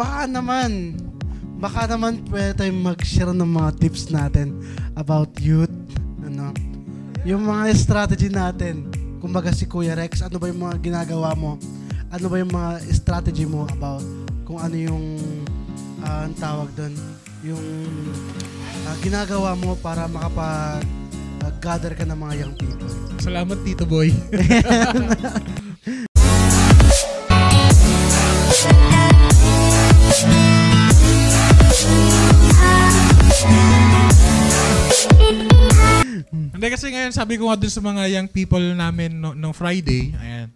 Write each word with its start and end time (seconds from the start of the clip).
baka 0.00 0.24
naman, 0.24 0.96
baka 1.60 1.84
naman 1.84 2.24
pwede 2.32 2.56
tayong 2.56 2.80
mag-share 2.80 3.36
ng 3.36 3.52
mga 3.52 3.70
tips 3.76 4.08
natin 4.08 4.56
about 4.96 5.28
youth, 5.44 5.68
ano, 6.24 6.56
yung 7.28 7.44
mga 7.44 7.76
strategy 7.76 8.32
natin. 8.32 8.88
Kumbaga 9.20 9.52
si 9.52 9.68
Kuya 9.68 9.92
Rex, 9.92 10.24
ano 10.24 10.40
ba 10.40 10.48
yung 10.48 10.64
mga 10.64 10.80
ginagawa 10.80 11.36
mo? 11.36 11.60
Ano 12.08 12.26
ba 12.32 12.40
yung 12.40 12.48
mga 12.48 12.80
strategy 12.96 13.44
mo 13.44 13.68
about 13.68 14.00
kung 14.48 14.56
ano 14.56 14.72
yung 14.72 15.20
uh, 16.00 16.24
ang 16.24 16.34
tawag 16.40 16.72
doon, 16.72 16.96
yung 17.44 17.66
uh, 18.88 18.96
ginagawa 19.04 19.52
mo 19.52 19.76
para 19.84 20.08
makapag 20.08 20.80
uh, 21.44 21.52
gather 21.60 21.92
ka 21.92 22.08
ng 22.08 22.16
mga 22.16 22.34
young 22.40 22.54
people. 22.56 22.88
Salamat 23.20 23.60
Tito 23.68 23.84
Boy. 23.84 24.16
Hindi 36.28 36.66
kasi 36.68 36.92
ngayon 36.92 37.12
sabi 37.14 37.40
ko 37.40 37.48
nga 37.48 37.58
dun 37.58 37.72
sa 37.72 37.82
mga 37.82 38.02
young 38.12 38.28
people 38.28 38.62
namin 38.62 39.16
no, 39.16 39.32
nung 39.32 39.56
Friday, 39.56 40.12
ayan. 40.16 40.48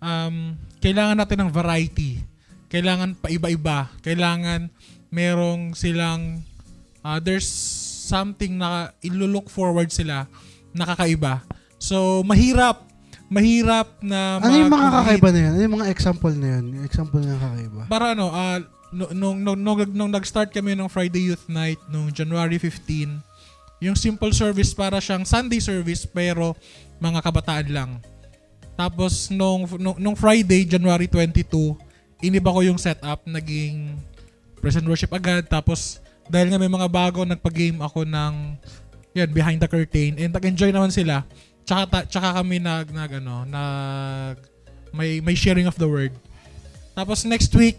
Um, 0.00 0.36
kailangan 0.80 1.16
natin 1.16 1.44
ng 1.44 1.50
variety. 1.52 2.24
Kailangan 2.72 3.18
paiba-iba. 3.20 3.92
Kailangan 4.00 4.72
merong 5.10 5.74
silang 5.74 6.40
uh, 7.02 7.18
there's 7.20 7.48
something 8.10 8.58
na 8.58 8.94
ilulook 9.04 9.50
forward 9.50 9.90
sila 9.92 10.26
nakakaiba. 10.72 11.42
So 11.78 12.22
mahirap 12.22 12.90
mahirap 13.30 14.02
na 14.02 14.42
Ano 14.42 14.54
yung 14.58 14.74
mga 14.74 14.88
kakaiba 14.90 15.28
na 15.30 15.38
yan? 15.38 15.50
Ano 15.54 15.62
yung 15.62 15.76
mga 15.78 15.88
example 15.94 16.34
na 16.34 16.48
yan? 16.58 16.64
Yung 16.74 16.84
example 16.84 17.22
na 17.22 17.38
kakaiba? 17.38 17.82
Para 17.86 18.04
ano, 18.18 18.26
uh, 18.34 18.58
nung, 18.90 19.38
nung, 19.38 19.58
nung, 19.58 19.78
nung 19.94 20.10
nag-start 20.10 20.50
kami 20.50 20.74
ng 20.74 20.90
Friday 20.90 21.30
Youth 21.30 21.46
Night 21.46 21.78
nung 21.86 22.10
January 22.10 22.58
15, 22.58 23.22
yung 23.80 23.96
simple 23.96 24.30
service 24.36 24.76
para 24.76 25.00
siyang 25.00 25.24
Sunday 25.24 25.58
service 25.58 26.04
pero 26.04 26.52
mga 27.00 27.24
kabataan 27.24 27.68
lang. 27.72 27.90
Tapos 28.76 29.32
nung, 29.32 29.64
nung, 29.80 29.96
nung 29.96 30.16
Friday, 30.16 30.68
January 30.68 31.08
22, 31.08 31.76
iniba 32.20 32.52
ko 32.52 32.60
yung 32.60 32.76
setup, 32.76 33.24
naging 33.24 33.96
present 34.60 34.84
worship 34.84 35.12
agad. 35.16 35.48
Tapos 35.48 36.00
dahil 36.28 36.52
nga 36.52 36.60
may 36.60 36.70
mga 36.70 36.86
bago, 36.86 37.24
nagpa-game 37.26 37.80
ako 37.82 38.06
ng 38.06 38.34
yan, 39.16 39.30
behind 39.34 39.58
the 39.58 39.66
curtain. 39.66 40.14
And 40.20 40.30
nag-enjoy 40.30 40.70
naman 40.70 40.94
sila. 40.94 41.26
Tsaka, 41.66 41.82
ta, 41.90 41.98
tsaka 42.06 42.28
kami 42.38 42.62
nag, 42.62 42.86
nag, 42.94 43.10
ano, 43.18 43.42
nag, 43.42 44.36
may, 44.94 45.18
may 45.18 45.34
sharing 45.34 45.66
of 45.66 45.74
the 45.74 45.88
word. 45.88 46.14
Tapos 46.94 47.26
next 47.26 47.50
week, 47.58 47.78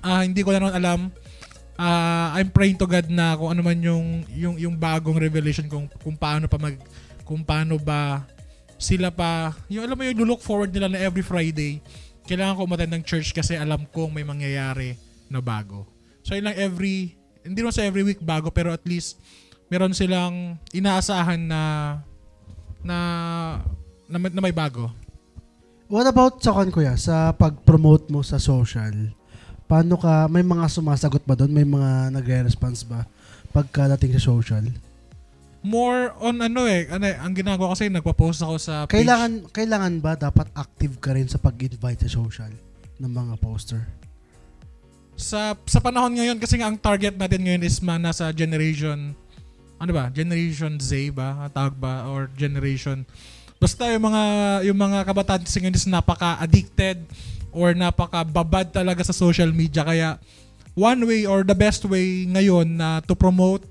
uh, 0.00 0.24
hindi 0.24 0.40
ko 0.40 0.56
na 0.56 0.60
naman 0.64 0.76
alam, 0.76 1.00
uh, 1.78 2.28
I'm 2.34 2.50
praying 2.50 2.78
to 2.82 2.86
God 2.86 3.06
na 3.10 3.34
kung 3.38 3.50
ano 3.54 3.62
man 3.62 3.78
yung, 3.78 4.26
yung, 4.34 4.56
yung 4.58 4.74
bagong 4.74 5.18
revelation 5.18 5.66
kung, 5.66 5.86
kung 6.02 6.16
paano 6.18 6.46
pa 6.46 6.58
mag, 6.58 6.76
kung 7.22 7.42
paano 7.42 7.78
ba 7.78 8.26
sila 8.78 9.08
pa, 9.08 9.54
yung 9.70 9.86
alam 9.86 9.96
mo 9.96 10.02
yung 10.04 10.28
look 10.28 10.42
forward 10.42 10.70
nila 10.74 10.90
na 10.90 11.00
every 11.00 11.22
Friday, 11.22 11.80
kailangan 12.26 12.58
ko 12.58 12.60
umattend 12.66 12.92
ng 12.92 13.04
church 13.04 13.32
kasi 13.32 13.54
alam 13.54 13.86
kong 13.88 14.12
may 14.12 14.26
mangyayari 14.26 14.98
na 15.30 15.40
bago. 15.40 15.86
So 16.24 16.36
yun 16.36 16.48
lang 16.48 16.56
every, 16.56 17.16
hindi 17.44 17.58
naman 17.60 17.74
sa 17.74 17.84
every 17.84 18.04
week 18.04 18.20
bago 18.20 18.48
pero 18.48 18.72
at 18.72 18.84
least 18.88 19.20
meron 19.68 19.92
silang 19.92 20.60
inaasahan 20.72 21.40
na 21.40 21.62
na 22.84 22.98
na, 24.08 24.16
na 24.20 24.40
may 24.44 24.52
bago. 24.52 24.92
What 25.88 26.08
about 26.08 26.40
sa 26.40 26.56
kan 26.56 26.72
kuya 26.72 26.96
sa 26.96 27.32
pag-promote 27.32 28.08
mo 28.08 28.20
sa 28.24 28.40
social? 28.40 28.92
Paano 29.64 29.96
ka 29.96 30.28
may 30.28 30.44
mga 30.44 30.68
sumasagot 30.68 31.24
ba 31.24 31.34
doon? 31.34 31.52
May 31.52 31.64
mga 31.64 32.12
nagre-response 32.12 32.84
ba 32.84 33.08
pagkadating 33.54 34.12
sa 34.18 34.22
social? 34.28 34.64
More 35.64 36.12
on 36.20 36.44
ano 36.44 36.68
eh, 36.68 36.84
ano, 36.92 37.08
eh, 37.08 37.16
ang 37.16 37.32
ginagawa 37.32 37.72
kasi 37.72 37.88
nagpa-post 37.88 38.44
ako 38.44 38.54
sa 38.60 38.84
page. 38.84 39.00
Kailangan 39.00 39.48
kailangan 39.48 39.92
ba 40.04 40.12
dapat 40.12 40.52
active 40.52 41.00
ka 41.00 41.16
rin 41.16 41.24
sa 41.24 41.40
pag-invite 41.40 42.04
sa 42.04 42.10
social 42.12 42.52
ng 43.00 43.08
mga 43.08 43.40
poster? 43.40 43.80
Sa 45.16 45.56
sa 45.64 45.78
panahon 45.80 46.12
ngayon 46.12 46.36
kasi 46.36 46.60
nga 46.60 46.68
ang 46.68 46.76
target 46.76 47.16
natin 47.16 47.48
ngayon 47.48 47.64
is 47.64 47.80
man 47.80 48.04
nasa 48.04 48.28
generation 48.36 49.16
ano 49.80 49.90
ba? 49.96 50.12
Generation 50.12 50.76
Z 50.76 51.16
ba? 51.16 51.48
Tawag 51.48 51.76
ba? 51.80 52.12
Or 52.12 52.28
generation 52.36 53.08
Basta 53.64 53.88
yung 53.88 54.04
mga 54.04 54.22
yung 54.68 54.76
mga 54.76 54.98
kabataan 55.08 55.42
kasi 55.48 55.56
ngayon 55.62 55.78
is 55.78 55.88
napaka-addicted 55.88 57.00
or 57.54 57.72
napaka-babad 57.72 58.74
talaga 58.74 59.06
sa 59.06 59.14
social 59.14 59.48
media 59.54 59.86
kaya 59.86 60.18
one 60.74 61.06
way 61.06 61.22
or 61.24 61.46
the 61.46 61.54
best 61.54 61.86
way 61.86 62.26
ngayon 62.26 62.76
na 62.76 62.98
to 63.06 63.14
promote 63.14 63.62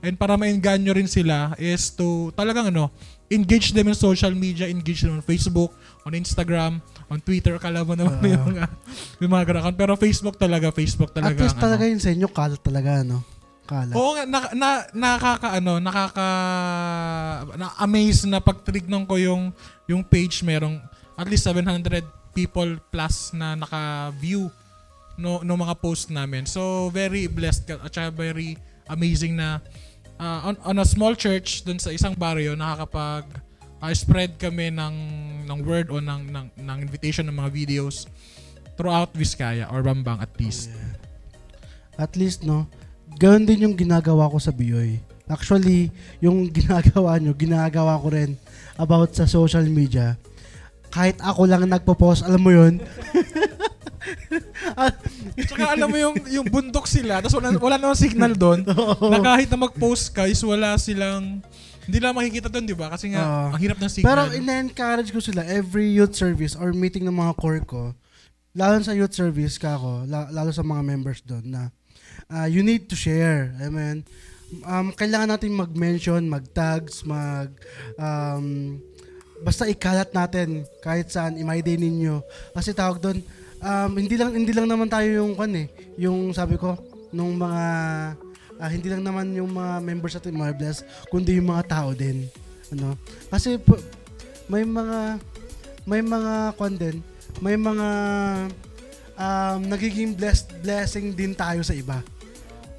and 0.00 0.16
para 0.16 0.34
maengganyo 0.40 0.96
rin 0.96 1.08
sila 1.08 1.52
is 1.60 1.92
to 1.92 2.32
talagang 2.34 2.72
ano, 2.72 2.88
engage 3.30 3.74
them 3.74 3.90
in 3.90 3.96
social 3.96 4.30
media, 4.30 4.70
engage 4.70 5.02
them 5.02 5.18
on 5.18 5.22
Facebook, 5.24 5.74
on 6.06 6.14
Instagram, 6.14 6.78
on 7.10 7.18
Twitter, 7.18 7.58
kala 7.58 7.82
mo 7.82 7.98
naman 7.98 8.22
uh, 8.22 8.34
yung, 8.38 8.46
uh, 8.54 8.70
yung 9.20 9.30
mga 9.30 9.42
account. 9.50 9.76
Pero 9.76 9.92
Facebook 9.98 10.36
talaga, 10.38 10.70
Facebook 10.70 11.10
talaga. 11.10 11.34
At 11.34 11.42
least 11.42 11.58
talaga 11.58 11.82
ano. 11.86 11.90
yun 11.90 12.02
sa 12.02 12.10
inyo, 12.14 12.28
kalat 12.30 12.62
talaga, 12.62 13.02
no? 13.02 13.26
Kalat. 13.66 13.94
Oo 13.98 14.14
nga, 14.14 14.24
na, 14.30 14.38
na, 14.54 14.68
nakaka, 14.94 15.48
ano, 15.58 15.82
nakaka, 15.82 16.26
na-amaze 17.58 18.22
na 18.30 18.38
pag 18.38 18.62
tinignan 18.62 19.02
ko 19.02 19.18
yung, 19.18 19.50
yung 19.90 20.06
page, 20.06 20.46
merong 20.46 20.78
at 21.18 21.26
least 21.26 21.50
700 21.50 22.06
people 22.36 22.76
plus 22.92 23.32
na 23.32 23.56
naka-view 23.56 24.52
no, 25.16 25.40
no 25.40 25.56
mga 25.56 25.80
post 25.80 26.12
namin. 26.12 26.44
So, 26.44 26.92
very 26.92 27.24
blessed 27.26 27.72
at 27.72 27.88
saka 27.88 28.12
very 28.12 28.60
amazing 28.92 29.40
na 29.40 29.64
uh, 30.20 30.52
on, 30.52 30.54
on 30.60 30.76
a 30.78 30.86
small 30.86 31.16
church 31.16 31.64
dun 31.64 31.80
sa 31.80 31.90
isang 31.90 32.12
barrio 32.12 32.52
nakakapag 32.52 33.24
uh, 33.80 33.92
spread 33.96 34.36
kami 34.36 34.68
ng 34.70 34.96
ng 35.48 35.58
word 35.64 35.88
o 35.88 35.98
ng, 35.98 36.28
ng, 36.28 36.46
ng 36.60 36.78
invitation 36.84 37.24
ng 37.26 37.34
mga 37.34 37.50
videos 37.50 38.06
throughout 38.76 39.10
Vizcaya 39.16 39.66
or 39.72 39.80
Bambang 39.80 40.20
at 40.20 40.30
least. 40.36 40.68
Oh, 40.68 40.76
yeah. 40.76 40.94
At 41.96 42.12
least, 42.12 42.44
no? 42.44 42.68
Ganon 43.16 43.48
din 43.48 43.64
yung 43.64 43.76
ginagawa 43.78 44.28
ko 44.28 44.36
sa 44.36 44.52
Biyoy. 44.52 45.00
Actually, 45.26 45.88
yung 46.20 46.44
ginagawa 46.60 47.16
nyo, 47.16 47.32
ginagawa 47.32 47.96
ko 47.96 48.12
rin 48.12 48.36
about 48.76 49.16
sa 49.16 49.24
social 49.24 49.64
media. 49.64 50.20
Kahit 50.90 51.20
ako 51.20 51.46
lang 51.46 51.66
nagpo-post, 51.68 52.24
alam 52.24 52.40
mo 52.40 52.50
yun? 52.54 52.80
Tsaka 55.46 55.76
alam 55.76 55.88
mo 55.90 55.98
yung, 55.98 56.16
yung 56.30 56.46
bundok 56.48 56.86
sila, 56.88 57.20
tapos 57.20 57.36
wala, 57.36 57.48
wala 57.58 57.76
namang 57.76 57.98
signal 57.98 58.32
doon, 58.32 58.64
na 59.12 59.18
kahit 59.20 59.48
na 59.52 59.58
mag-post 59.68 60.14
ka, 60.14 60.24
is 60.24 60.40
wala 60.40 60.78
silang, 60.80 61.42
hindi 61.86 61.98
lang 62.02 62.16
makikita 62.16 62.48
doon, 62.50 62.64
di 62.66 62.76
ba? 62.76 62.90
Kasi 62.90 63.12
nga, 63.14 63.22
uh, 63.22 63.48
ang 63.54 63.60
hirap 63.60 63.78
ng 63.78 63.90
signal. 63.90 64.08
Pero 64.08 64.22
ina-encourage 64.34 65.10
ko 65.12 65.20
sila, 65.20 65.44
every 65.44 65.92
youth 65.92 66.16
service 66.16 66.56
or 66.56 66.72
meeting 66.72 67.04
ng 67.04 67.14
mga 67.14 67.32
core 67.38 67.62
ko, 67.62 67.92
lalo 68.56 68.80
sa 68.80 68.96
youth 68.96 69.12
service 69.12 69.60
ka 69.60 69.76
ako, 69.76 70.08
lalo 70.08 70.50
sa 70.50 70.64
mga 70.64 70.82
members 70.82 71.20
doon, 71.22 71.44
na 71.46 71.62
uh, 72.32 72.48
you 72.48 72.64
need 72.64 72.88
to 72.88 72.96
share. 72.96 73.52
I 73.60 73.68
mean, 73.68 74.02
um, 74.64 74.90
kailangan 74.94 75.36
natin 75.36 75.52
mag-mention, 75.54 76.26
mag-tags, 76.26 77.04
mag, 77.06 77.52
um, 78.00 78.78
basta 79.42 79.68
ikalat 79.68 80.10
natin 80.12 80.64
kahit 80.80 81.12
saan, 81.12 81.36
i-my-day 81.36 81.76
ninyo. 81.76 82.22
Kasi 82.56 82.72
tawag 82.72 83.00
doon, 83.02 83.18
um, 83.60 83.90
hindi 83.96 84.16
lang 84.16 84.32
hindi 84.32 84.52
lang 84.52 84.68
naman 84.68 84.88
tayo 84.88 85.08
yung 85.08 85.36
kan 85.36 85.50
eh, 85.52 85.66
yung 86.00 86.32
sabi 86.32 86.56
ko 86.56 86.76
nung 87.12 87.36
mga 87.36 87.62
uh, 88.60 88.70
hindi 88.70 88.88
lang 88.88 89.02
naman 89.04 89.32
yung 89.36 89.52
mga 89.52 89.74
members 89.84 90.14
natin 90.16 90.36
mga 90.36 90.56
bless, 90.56 90.84
kundi 91.12 91.36
yung 91.36 91.50
mga 91.52 91.64
tao 91.68 91.90
din. 91.92 92.28
Ano? 92.74 92.98
Kasi 93.30 93.60
po, 93.60 93.78
may 94.50 94.66
mga 94.66 95.20
may 95.86 96.02
mga 96.02 96.56
kwan 96.58 96.74
din, 96.74 96.96
may 97.38 97.54
mga 97.54 97.88
um, 99.14 99.60
nagiging 99.70 100.16
blessed 100.16 100.50
blessing 100.60 101.14
din 101.14 101.32
tayo 101.36 101.62
sa 101.62 101.76
iba. 101.76 102.02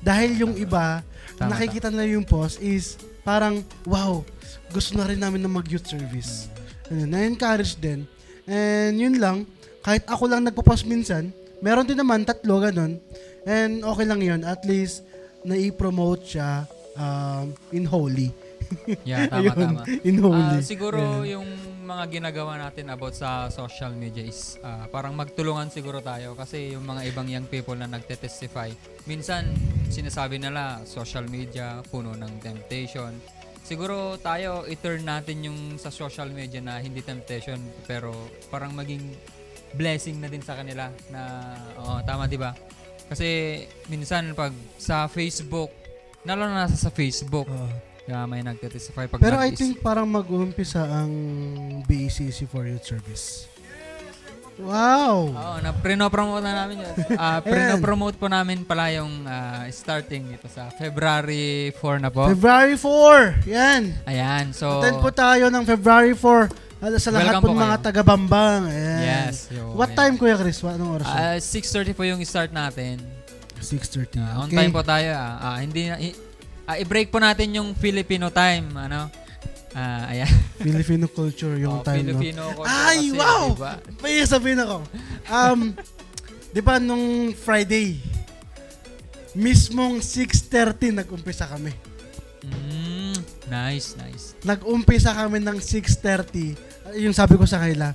Dahil 0.08 0.40
yung 0.40 0.56
iba, 0.56 1.04
tama, 1.36 1.52
nakikita 1.52 1.92
nila 1.92 2.16
yung 2.16 2.24
post 2.24 2.64
is 2.64 2.96
parang, 3.28 3.60
wow, 3.84 4.24
gusto 4.72 4.96
na 4.96 5.04
rin 5.04 5.20
namin 5.20 5.44
na 5.44 5.52
mag-youth 5.52 5.84
service. 5.84 6.48
Mm. 6.88 7.12
Na-encourage 7.12 7.76
din. 7.76 8.08
And 8.48 8.96
yun 8.96 9.20
lang, 9.20 9.44
kahit 9.84 10.08
ako 10.08 10.32
lang 10.32 10.48
nagpo-post 10.48 10.88
minsan, 10.88 11.36
meron 11.60 11.84
din 11.84 12.00
naman 12.00 12.24
tatlo 12.24 12.64
ganun. 12.64 13.04
And 13.44 13.84
okay 13.84 14.08
lang 14.08 14.24
yun. 14.24 14.48
At 14.48 14.64
least, 14.64 15.04
na-promote 15.44 16.24
siya 16.24 16.64
um, 16.96 17.52
in 17.76 17.84
holy. 17.84 18.32
yeah, 19.04 19.28
tama, 19.28 19.40
Ayun, 19.44 19.56
tama. 19.60 19.82
In 20.08 20.18
holy. 20.24 20.58
Uh, 20.60 20.64
siguro 20.64 21.00
yeah. 21.28 21.36
yung 21.36 21.48
mga 21.88 22.20
ginagawa 22.20 22.60
natin 22.60 22.92
about 22.92 23.16
sa 23.16 23.48
social 23.48 23.96
media 23.96 24.28
is 24.28 24.60
uh, 24.60 24.92
parang 24.92 25.16
magtulungan 25.16 25.72
siguro 25.72 26.04
tayo 26.04 26.36
kasi 26.36 26.76
yung 26.76 26.84
mga 26.84 27.08
ibang 27.08 27.32
young 27.32 27.48
people 27.48 27.80
na 27.80 27.88
nagte-testify, 27.88 28.68
minsan 29.08 29.56
sinasabi 29.88 30.36
nila 30.36 30.84
social 30.84 31.24
media 31.32 31.80
puno 31.88 32.12
ng 32.20 32.44
temptation. 32.44 33.16
Siguro 33.64 34.20
tayo 34.20 34.68
i-turn 34.68 35.08
natin 35.08 35.48
yung 35.48 35.60
sa 35.80 35.88
social 35.88 36.28
media 36.28 36.60
na 36.60 36.84
hindi 36.84 37.00
temptation 37.00 37.60
pero 37.88 38.12
parang 38.52 38.76
maging 38.76 39.16
blessing 39.76 40.20
na 40.20 40.28
din 40.28 40.44
sa 40.44 40.60
kanila 40.60 40.92
na 41.12 41.56
oh, 41.80 42.00
tama 42.04 42.28
'di 42.28 42.40
ba? 42.40 42.52
Kasi 43.08 43.64
minsan 43.88 44.36
pag 44.36 44.52
sa 44.76 45.08
Facebook, 45.08 45.72
lalo 46.28 46.52
na 46.52 46.68
sa 46.68 46.92
Facebook, 46.92 47.48
Oo. 47.48 47.87
Kaya 48.08 48.24
may 48.24 48.40
nagtestify 48.40 49.06
pag 49.06 49.20
Pero 49.20 49.36
I 49.36 49.52
nag-is- 49.52 49.60
think 49.60 49.74
parang 49.80 50.08
mag-uumpisa 50.08 50.80
ang 50.82 51.12
BACC 51.84 52.48
for 52.48 52.64
Youth 52.64 52.88
Service. 52.88 53.52
Wow! 54.58 55.30
Oo, 55.30 55.56
na 55.62 55.70
prino-promote 55.70 56.42
na 56.42 56.66
namin 56.66 56.82
yun. 56.82 56.96
Ah, 57.22 57.38
prino-promote 57.40 58.18
po 58.18 58.26
namin 58.26 58.66
pala 58.66 58.90
yung 58.90 59.22
ah, 59.22 59.62
starting 59.70 60.26
dito 60.26 60.50
sa 60.50 60.72
February 60.72 61.70
4 61.76 62.02
na 62.02 62.10
po. 62.10 62.26
February 62.28 62.74
4! 62.74 63.46
Yan! 63.46 63.94
Ayan, 64.08 64.50
so... 64.50 64.82
Attend 64.82 64.98
po 64.98 65.14
tayo 65.14 65.54
ng 65.54 65.62
February 65.62 66.18
4 66.18 66.50
ah, 66.82 66.90
sa 66.96 67.10
lahat 67.12 67.38
Welcome 67.38 67.44
po 67.44 67.48
po 67.48 67.54
mga 67.56 67.70
kayo. 67.70 67.86
taga-Bambang. 67.86 68.62
Ayan. 68.66 69.02
Yes. 69.30 69.46
yo, 69.52 69.78
What 69.78 69.94
ayan. 69.94 69.98
time, 70.00 70.14
Kuya 70.18 70.36
Chris? 70.36 70.58
Anong 70.60 70.92
oras? 70.96 71.06
yun? 71.06 71.22
Ah, 71.22 71.38
6.30 71.38 71.94
po 71.94 72.02
yung 72.02 72.22
start 72.24 72.50
natin. 72.50 72.98
6.30. 73.60 74.18
Ah, 74.18 74.42
on 74.42 74.50
okay. 74.50 74.58
time 74.58 74.74
po 74.74 74.82
tayo. 74.82 75.10
Ah, 75.14 75.38
Ah, 75.44 75.58
hindi 75.60 75.86
na, 75.86 76.02
ah, 76.68 76.76
i-break 76.76 77.10
po 77.10 77.18
natin 77.18 77.56
yung 77.56 77.72
Filipino 77.74 78.28
time. 78.30 78.68
Ano? 78.76 79.08
Ah, 79.72 80.12
ayan. 80.12 80.30
Filipino 80.68 81.08
culture 81.08 81.56
yung 81.56 81.80
Oh, 81.80 81.86
time, 81.86 82.04
no? 82.04 82.18
Filipino 82.18 82.44
culture 82.52 82.68
Ay, 82.68 83.08
kasi, 83.08 83.16
wow! 83.16 83.44
diba? 83.54 83.74
May 84.00 84.22
sabihin 84.22 84.60
ako. 84.60 84.78
Um, 85.26 85.60
di 86.56 86.62
ba 86.62 86.76
nung 86.78 87.32
Friday, 87.32 87.98
mismong 89.32 90.02
6.30 90.02 90.98
nag-umpisa 90.98 91.46
kami. 91.46 91.72
Mm, 92.42 93.18
nice, 93.48 93.94
nice. 93.96 94.34
Nag-umpisa 94.42 95.14
kami 95.14 95.38
ng 95.40 95.60
6.30. 95.60 96.58
Yung 96.98 97.14
sabi 97.14 97.36
ko 97.36 97.46
sa 97.46 97.62
kanila, 97.62 97.94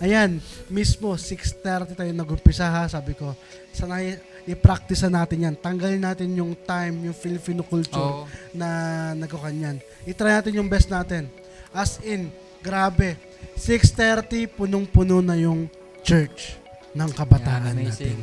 ayan, 0.00 0.40
mismo 0.66 1.14
6.30 1.14 1.94
tayo 1.94 2.10
nag-umpisa 2.10 2.66
ha. 2.66 2.90
Sabi 2.90 3.14
ko, 3.14 3.36
sana 3.70 4.02
i- 4.02 4.18
i-practice 4.44 5.04
na 5.06 5.22
natin 5.22 5.44
yan. 5.44 5.54
Tanggalin 5.54 6.00
natin 6.00 6.28
yung 6.32 6.52
time, 6.54 7.04
yung 7.04 7.16
Filipino 7.16 7.60
culture 7.60 7.98
Oh, 7.98 8.24
na 8.50 8.68
nagkukanyan. 9.14 9.76
I-try 10.04 10.32
natin 10.32 10.56
yung 10.56 10.66
best 10.66 10.88
natin. 10.88 11.28
As 11.70 12.00
in, 12.00 12.32
grabe. 12.58 13.16
6.30, 13.56 14.48
punong-puno 14.50 15.20
na 15.20 15.34
yung 15.34 15.68
church 16.00 16.56
ng 16.90 17.10
kabataan 17.10 17.76
natin. 17.76 18.16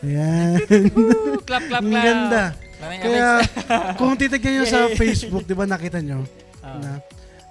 Ayan. 0.00 0.60
Woo, 0.94 1.40
clap, 1.40 1.64
clap, 1.64 1.80
Ang 1.80 1.90
clap. 1.90 2.04
ganda. 2.04 2.44
Maraming 2.76 3.00
Kaya, 3.00 3.28
amazing. 3.40 3.96
kung 3.96 4.12
titignan 4.14 4.52
nyo 4.52 4.64
sa 4.64 4.80
Facebook, 5.00 5.42
di 5.42 5.56
ba 5.56 5.64
nakita 5.64 5.98
nyo? 5.98 6.20
Ah. 6.60 6.76
Na, 6.76 6.92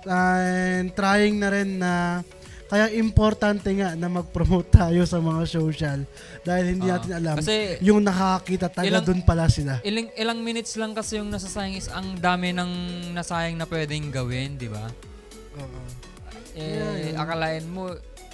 and 0.06 0.94
trying 0.94 1.36
na 1.36 1.50
rin 1.50 1.81
na 1.81 2.22
kaya 2.65 2.89
importante 2.91 3.69
nga 3.71 3.94
na 3.94 4.07
mag-promote 4.07 4.69
tayo 4.71 5.01
sa 5.03 5.17
mga 5.17 5.41
social 5.45 6.00
dahil 6.41 6.65
hindi 6.71 6.88
Ah. 6.88 6.97
natin 6.97 7.12
alam 7.13 7.35
Kasi 7.38 7.77
yung 7.79 8.01
nakakakita 8.01 8.67
taga 8.67 9.00
doon 9.00 9.21
pala 9.21 9.45
sila. 9.47 9.77
ilang, 9.81 10.09
ilang 10.13 10.39
minutes 10.39 10.73
lang 10.73 10.91
kasi 10.91 11.17
yung 11.17 11.29
nasasayang 11.29 11.73
is 11.73 11.88
ang 11.88 12.17
dami 12.17 12.50
ng 12.51 12.71
nasayang 13.13 13.53
na 13.53 13.65
pwedeng 13.65 14.09
gawin, 14.09 14.56
di 14.56 14.65
ba? 14.65 14.89
Eh, 16.51 16.63
Yeah, 16.63 16.94
yeah. 17.12 17.19
akalain 17.19 17.67
mo 17.67 17.91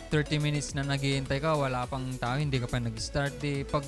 30 0.07 0.38
minutes 0.38 0.72
na 0.72 0.84
naghihintay 0.84 1.39
ka, 1.39 1.51
wala 1.54 1.84
pang 1.86 2.04
tao, 2.16 2.36
hindi 2.36 2.56
ka 2.56 2.68
pa 2.68 2.77
nag-start. 2.77 3.36
Di, 3.38 3.63
pag, 3.63 3.81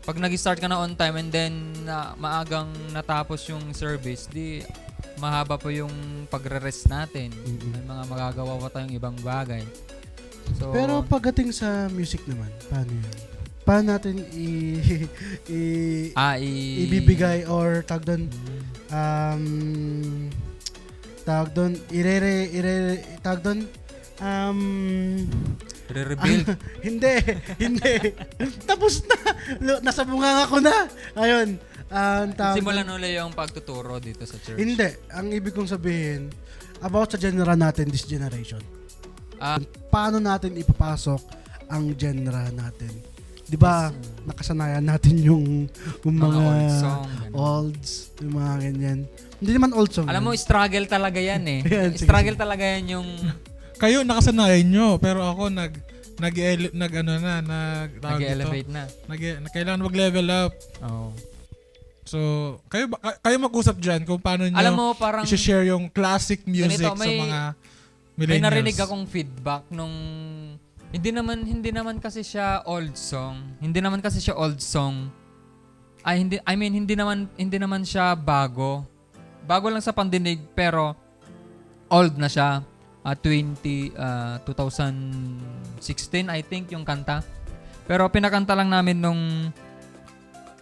pag 0.00 0.16
nag-start 0.16 0.56
ka 0.56 0.66
na 0.66 0.78
on 0.78 0.94
time 0.94 1.18
and 1.18 1.30
then 1.30 1.52
na, 1.82 2.14
maagang 2.14 2.66
natapos 2.90 3.46
yung 3.46 3.70
service, 3.72 4.26
di 4.26 4.62
mahaba 5.16 5.54
po 5.54 5.68
yung 5.68 5.92
pagre-rest 6.26 6.86
natin. 6.86 7.30
Mm-mm. 7.34 7.70
May 7.70 7.84
mga 7.84 8.02
magagawa 8.04 8.58
pa 8.58 8.68
tayong 8.70 8.92
ibang 8.92 9.16
bagay. 9.18 9.62
So, 10.56 10.70
Pero 10.70 11.00
pagdating 11.00 11.50
sa 11.50 11.88
music 11.88 12.24
naman, 12.24 12.48
paano 12.68 12.92
yun? 12.92 13.12
Paano 13.64 13.96
natin 13.96 14.20
i, 14.30 14.48
i, 15.48 15.60
ah, 16.12 16.36
i- 16.36 16.84
ibibigay 16.84 17.48
or 17.48 17.80
tag 17.80 18.04
doon 18.04 18.28
Mm. 18.28 18.60
um 18.92 19.44
tag 21.24 21.48
doon 21.50 21.72
irere 21.88 22.46
irere 22.46 22.94
tag 23.18 23.40
doon 23.40 23.64
um 24.20 24.60
Re-rebuild. 25.84 26.48
hindi 26.86 27.12
hindi 27.56 27.92
tapos 28.62 29.04
na 29.04 29.16
nasa 29.80 30.04
bunganga 30.04 30.44
ko 30.46 30.60
na 30.60 30.84
ayun 31.14 31.56
tawag 32.28 32.58
Simulan 32.58 32.88
ulit 32.88 33.14
yung 33.14 33.30
pagtuturo 33.30 33.96
dito 33.98 34.22
sa 34.22 34.36
church. 34.36 34.56
hindi 34.56 34.82
ang 35.08 35.30
ibig 35.30 35.50
kong 35.50 35.68
sabihin 35.68 36.28
about 36.80 37.08
sa 37.08 37.16
genre 37.16 37.54
natin 37.54 37.86
this 37.86 38.04
generation 38.04 38.60
Ah, 39.36 39.58
paano 39.88 40.18
natin 40.18 40.54
ipapasok 40.54 41.20
ang 41.66 41.92
genre 41.92 42.48
natin 42.50 42.92
di 43.44 43.54
ba 43.54 43.92
nakasanayan 44.24 44.80
natin 44.80 45.20
yung, 45.20 45.68
yung 46.00 46.16
mga 46.16 46.32
mga, 46.32 46.40
old 46.40 46.70
song. 46.72 47.02
ganun. 47.04 47.32
olds 47.36 47.90
yung 48.18 48.34
mga 48.34 48.52
ganyan 48.58 48.98
hindi 49.36 49.52
naman 49.52 49.70
old 49.72 49.90
song 49.90 50.08
Alam 50.08 50.22
mo, 50.22 50.32
yan. 50.32 50.40
struggle 50.40 50.86
talaga 50.86 51.20
yan 51.20 51.44
eh. 51.44 51.60
Yan, 51.68 51.92
sige, 51.92 52.08
struggle 52.08 52.34
talaga 52.34 52.64
yan 52.64 52.84
yung 52.90 53.08
Kayo 53.82 54.00
nakasanayan 54.00 54.64
nyo, 54.64 54.88
pero 54.96 55.20
ako 55.20 55.50
nag 55.50 55.76
nag 56.16 56.34
nag 56.72 56.92
ano 56.94 57.12
na, 57.18 57.32
nag 57.42 57.90
nag-elevate 57.98 58.70
na. 58.70 58.86
nag, 59.04 59.20
kailangan 59.50 59.82
mag-level 59.82 60.26
up. 60.30 60.54
Oh. 60.80 61.10
So, 62.04 62.18
kayo 62.68 62.84
ba, 62.86 63.00
ka- 63.00 63.18
kayo 63.18 63.36
mag-usap 63.38 63.76
diyan 63.76 64.04
kung 64.04 64.20
paano 64.20 64.44
nyo 64.44 64.54
Alam 64.54 64.74
mo, 64.74 64.86
parang 64.92 65.24
i-share 65.24 65.64
yung 65.66 65.88
classic 65.88 66.44
music 66.44 66.84
Ganito, 66.84 66.92
sa 66.92 67.00
may- 67.00 67.16
mga 67.18 67.40
may 68.14 68.20
millennials. 68.20 68.44
narinig 68.44 68.78
akong 68.78 69.04
feedback 69.04 69.64
nung 69.68 69.90
hindi 70.94 71.10
naman 71.10 71.42
hindi 71.42 71.74
naman 71.74 71.98
kasi 71.98 72.22
siya 72.22 72.62
old 72.62 72.94
song. 72.94 73.58
Hindi 73.58 73.82
naman 73.82 73.98
kasi 73.98 74.22
siya 74.22 74.38
old 74.38 74.62
song. 74.62 75.10
Ay 76.00 76.20
hindi 76.20 76.38
I 76.38 76.54
mean 76.54 76.70
hindi 76.70 76.94
naman 76.94 77.26
hindi 77.34 77.58
naman 77.58 77.82
siya 77.82 78.14
bago. 78.14 78.86
Bago 79.42 79.66
lang 79.66 79.82
sa 79.82 79.90
pandinig 79.90 80.38
pero 80.54 80.94
old 81.88 82.14
na 82.14 82.30
siya. 82.30 82.62
Ah, 83.02 83.12
20 83.12 83.90
ah, 83.92 84.38
2016 84.44 86.28
I 86.28 86.40
think 86.40 86.70
yung 86.70 86.86
kanta. 86.86 87.26
Pero 87.84 88.06
pinakanta 88.06 88.54
lang 88.54 88.70
namin 88.70 88.96
nung 88.96 89.20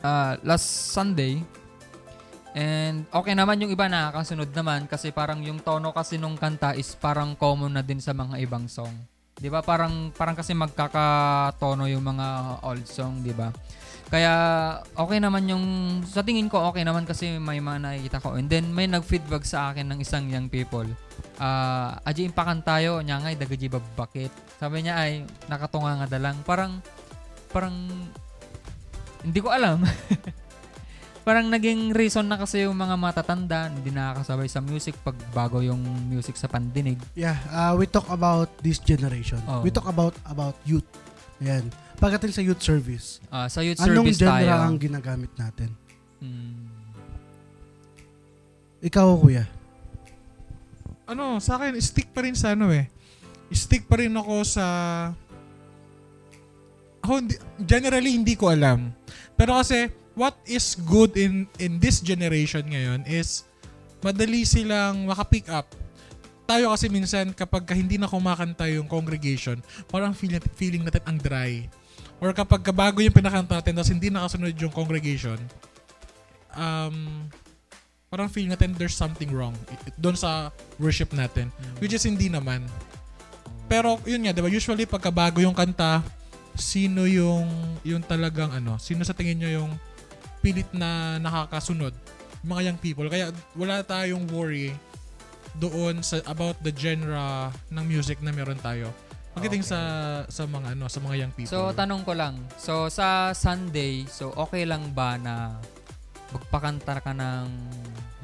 ah, 0.03 0.37
last 0.43 0.93
Sunday. 0.93 1.41
And 2.53 3.09
okay 3.09 3.33
naman 3.33 3.65
yung 3.65 3.73
iba 3.73 3.89
nakakasunod 3.89 4.53
naman 4.53 4.85
kasi 4.85 5.09
parang 5.09 5.41
yung 5.41 5.65
tono 5.65 5.89
kasi 5.97 6.21
nung 6.21 6.37
kanta 6.37 6.77
is 6.77 6.93
parang 6.93 7.33
common 7.33 7.73
na 7.73 7.81
din 7.81 7.97
sa 7.97 8.13
mga 8.13 8.37
ibang 8.45 8.69
song. 8.69 8.93
'Di 9.41 9.49
ba? 9.49 9.65
Parang 9.65 10.13
parang 10.13 10.37
kasi 10.37 10.53
magkakatono 10.53 11.89
yung 11.89 12.05
mga 12.05 12.61
old 12.61 12.85
song, 12.85 13.25
'di 13.25 13.33
ba? 13.33 13.49
Kaya 14.13 14.35
okay 14.93 15.17
naman 15.17 15.49
yung 15.49 15.65
sa 16.05 16.21
tingin 16.21 16.53
ko 16.53 16.69
okay 16.69 16.85
naman 16.85 17.09
kasi 17.09 17.41
may 17.41 17.65
mga 17.65 17.81
nakikita 17.81 18.21
ko. 18.21 18.37
And 18.37 18.45
then 18.53 18.69
may 18.69 18.85
nag-feedback 18.85 19.49
sa 19.49 19.73
akin 19.73 19.89
ng 19.89 20.05
isang 20.05 20.29
young 20.29 20.53
people. 20.53 20.85
Ah, 21.41 21.97
aji 22.05 22.29
impakan 22.29 22.61
tayo 22.61 23.01
nya 23.01 23.17
nga 23.17 23.33
dagaji 23.33 23.73
babakit. 23.73 24.29
Sabi 24.61 24.85
niya 24.85 25.01
ay 25.01 25.25
nakatunga 25.49 26.05
nga 26.05 26.09
dalang. 26.13 26.37
Parang 26.45 26.85
parang 27.49 27.89
hindi 29.23 29.39
ko 29.41 29.49
alam. 29.51 29.83
parang 31.27 31.47
naging 31.47 31.95
reason 31.95 32.27
na 32.27 32.35
kasi 32.35 32.67
yung 32.67 32.75
mga 32.75 32.99
matatanda 32.99 33.71
hindi 33.71 33.95
nakakasabay 33.95 34.51
sa 34.51 34.59
music 34.59 34.99
pag 35.07 35.15
bago 35.31 35.63
yung 35.63 35.79
music 36.11 36.35
sa 36.35 36.51
pandinig. 36.51 36.99
Yeah, 37.15 37.39
uh, 37.49 37.79
we 37.79 37.87
talk 37.87 38.11
about 38.11 38.51
this 38.59 38.83
generation. 38.83 39.39
Oh. 39.47 39.63
We 39.63 39.71
talk 39.71 39.87
about 39.87 40.19
about 40.27 40.59
youth. 40.67 40.87
Ayan. 41.39 41.71
Pagdating 42.03 42.35
sa 42.35 42.43
youth 42.43 42.59
service, 42.59 43.23
Ah, 43.31 43.47
sa 43.47 43.63
youth 43.63 43.79
anong 43.79 44.11
service 44.11 44.19
genre 44.19 44.43
tayo. 44.43 44.67
ang 44.67 44.75
ginagamit 44.79 45.31
natin? 45.39 45.71
Hmm. 46.19 46.67
Ikaw, 48.83 49.07
kuya. 49.15 49.47
ano, 51.07 51.39
sa 51.39 51.55
akin, 51.61 51.79
stick 51.79 52.11
pa 52.11 52.27
rin 52.27 52.35
sa 52.35 52.59
ano 52.59 52.75
eh. 52.75 52.91
Stick 53.55 53.87
pa 53.87 54.03
rin 54.03 54.11
ako 54.11 54.43
sa... 54.43 54.65
Ako, 57.03 57.13
hindi, 57.19 57.35
generally, 57.63 58.15
hindi 58.15 58.35
ko 58.39 58.55
alam. 58.55 58.95
Pero 59.35 59.59
kasi, 59.59 59.91
what 60.13 60.37
is 60.45 60.77
good 60.87 61.17
in 61.17 61.49
in 61.57 61.81
this 61.81 62.05
generation 62.05 62.63
ngayon 62.69 63.05
is 63.09 63.49
madali 64.05 64.45
silang 64.45 65.09
makapick 65.09 65.49
up. 65.49 65.69
Tayo 66.45 66.75
kasi 66.75 66.91
minsan 66.93 67.33
kapag 67.33 67.65
ka 67.65 67.73
hindi 67.73 67.97
na 67.97 68.11
kumakanta 68.11 68.69
yung 68.69 68.91
congregation, 68.91 69.63
parang 69.89 70.13
feel, 70.13 70.37
feeling 70.59 70.85
natin 70.85 71.01
ang 71.07 71.17
dry. 71.17 71.65
Or 72.19 72.35
kapag 72.35 72.63
ka 72.63 72.75
bago 72.75 73.03
yung 73.03 73.15
pinakanta 73.15 73.59
natin 73.59 73.79
tapos 73.79 73.91
hindi 73.91 74.11
nakasunod 74.11 74.55
yung 74.59 74.75
congregation, 74.75 75.39
um, 76.55 77.27
parang 78.13 78.29
feel 78.29 78.47
natin 78.51 78.77
there's 78.77 78.95
something 78.95 79.31
wrong 79.33 79.57
doon 79.97 80.19
sa 80.19 80.53
worship 80.77 81.15
natin. 81.15 81.49
Which 81.81 81.95
is 81.95 82.05
hindi 82.05 82.29
naman. 82.29 82.67
Pero 83.71 83.97
yun 84.05 84.27
nga, 84.27 84.37
'di 84.37 84.43
ba? 84.45 84.51
Usually 84.53 84.85
pagka 84.85 85.09
bago 85.09 85.41
yung 85.41 85.57
kanta, 85.57 86.05
sino 86.55 87.09
yung 87.09 87.49
yung 87.83 88.03
talagang 88.03 88.53
ano, 88.53 88.77
sino 88.77 89.03
sa 89.03 89.17
tingin 89.17 89.41
nyo 89.41 89.51
yung 89.63 89.71
pilit 90.41 90.69
na 90.75 91.17
nakakasunod? 91.19 91.95
Mga 92.43 92.61
young 92.73 92.79
people. 92.81 93.07
Kaya 93.07 93.31
wala 93.55 93.81
tayong 93.81 94.27
worry 94.29 94.75
doon 95.55 96.01
sa 96.01 96.19
about 96.25 96.57
the 96.65 96.73
genre 96.73 97.53
ng 97.69 97.85
music 97.85 98.19
na 98.21 98.33
meron 98.33 98.59
tayo. 98.59 98.91
Pagdating 99.33 99.65
Okay. 99.65 99.73
sa 99.73 99.81
sa 100.29 100.45
mga 100.45 100.77
ano, 100.77 100.85
sa 100.89 101.01
mga 101.01 101.15
young 101.25 101.33
people. 101.33 101.53
So, 101.53 101.73
tanong 101.73 102.05
ko 102.05 102.13
lang. 102.13 102.37
So, 102.61 102.93
sa 102.93 103.33
Sunday, 103.33 104.05
so 104.05 104.29
okay 104.37 104.69
lang 104.69 104.93
ba 104.93 105.17
na 105.17 105.57
magpakanta 106.33 107.01
ka 107.01 107.13
ng 107.13 107.45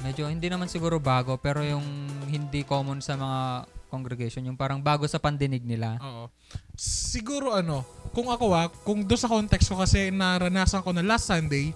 medyo 0.00 0.28
hindi 0.28 0.48
naman 0.48 0.68
siguro 0.68 0.96
bago 0.96 1.36
pero 1.36 1.60
yung 1.60 1.84
hindi 2.28 2.64
common 2.64 3.00
sa 3.00 3.16
mga 3.16 3.40
congregation, 3.88 4.44
yung 4.44 4.56
parang 4.56 4.84
bago 4.84 5.08
sa 5.08 5.16
pandinig 5.16 5.64
nila. 5.64 5.96
Oo. 6.00 6.28
Siguro 6.76 7.56
ano, 7.56 7.84
kung 8.10 8.28
ako 8.28 8.52
ah, 8.52 8.68
kung 8.82 9.04
doon 9.04 9.20
sa 9.20 9.30
context 9.30 9.68
ko 9.70 9.78
kasi 9.78 10.10
naranasan 10.10 10.82
ko 10.82 10.90
na 10.92 11.04
last 11.04 11.28
Sunday, 11.28 11.72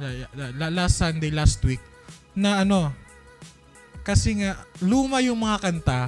la- 0.00 0.30
la- 0.32 0.54
la- 0.56 0.74
last 0.84 0.96
Sunday, 0.96 1.30
last 1.30 1.60
week, 1.62 1.82
na 2.32 2.62
ano, 2.62 2.94
kasi 4.00 4.40
nga, 4.40 4.56
luma 4.80 5.20
yung 5.20 5.38
mga 5.44 5.60
kanta, 5.60 6.00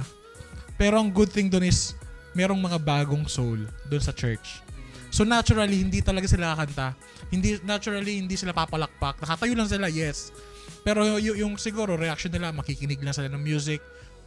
pero 0.75 0.97
ang 0.97 1.13
good 1.13 1.29
thing 1.29 1.47
doon 1.47 1.69
is, 1.69 1.93
merong 2.33 2.57
mga 2.57 2.81
bagong 2.81 3.29
soul 3.29 3.61
doon 3.85 4.01
sa 4.01 4.09
church. 4.09 4.65
So 5.13 5.21
naturally, 5.21 5.77
hindi 5.85 6.01
talaga 6.01 6.25
sila 6.25 6.57
kakanta. 6.57 6.97
Hindi, 7.29 7.61
naturally, 7.61 8.17
hindi 8.17 8.33
sila 8.33 8.49
papalakpak. 8.49 9.21
Nakatayo 9.21 9.53
lang 9.53 9.69
sila, 9.69 9.85
yes. 9.85 10.33
Pero 10.81 11.05
y- 11.21 11.37
yung 11.37 11.53
siguro, 11.61 11.93
reaction 11.93 12.33
nila, 12.33 12.49
makikinig 12.49 12.97
lang 13.05 13.13
sila 13.13 13.29
ng 13.29 13.37
music, 13.37 13.77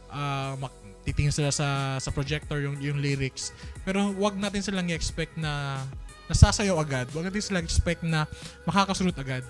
ah 0.07 0.55
mak- 0.55 0.86
titingin 1.07 1.31
sila 1.31 1.55
sa 1.55 1.95
sa 2.03 2.11
projector 2.11 2.59
yung 2.59 2.75
yung 2.83 2.99
lyrics. 2.99 3.55
Pero 3.87 4.11
wag 4.19 4.35
natin 4.35 4.59
silang 4.59 4.91
i-expect 4.91 5.39
na 5.39 5.79
nasasayaw 6.27 6.75
agad. 6.83 7.07
Wag 7.15 7.31
natin 7.31 7.39
silang 7.39 7.63
expect 7.63 8.03
na 8.03 8.27
makakasunod 8.67 9.15
agad. 9.15 9.47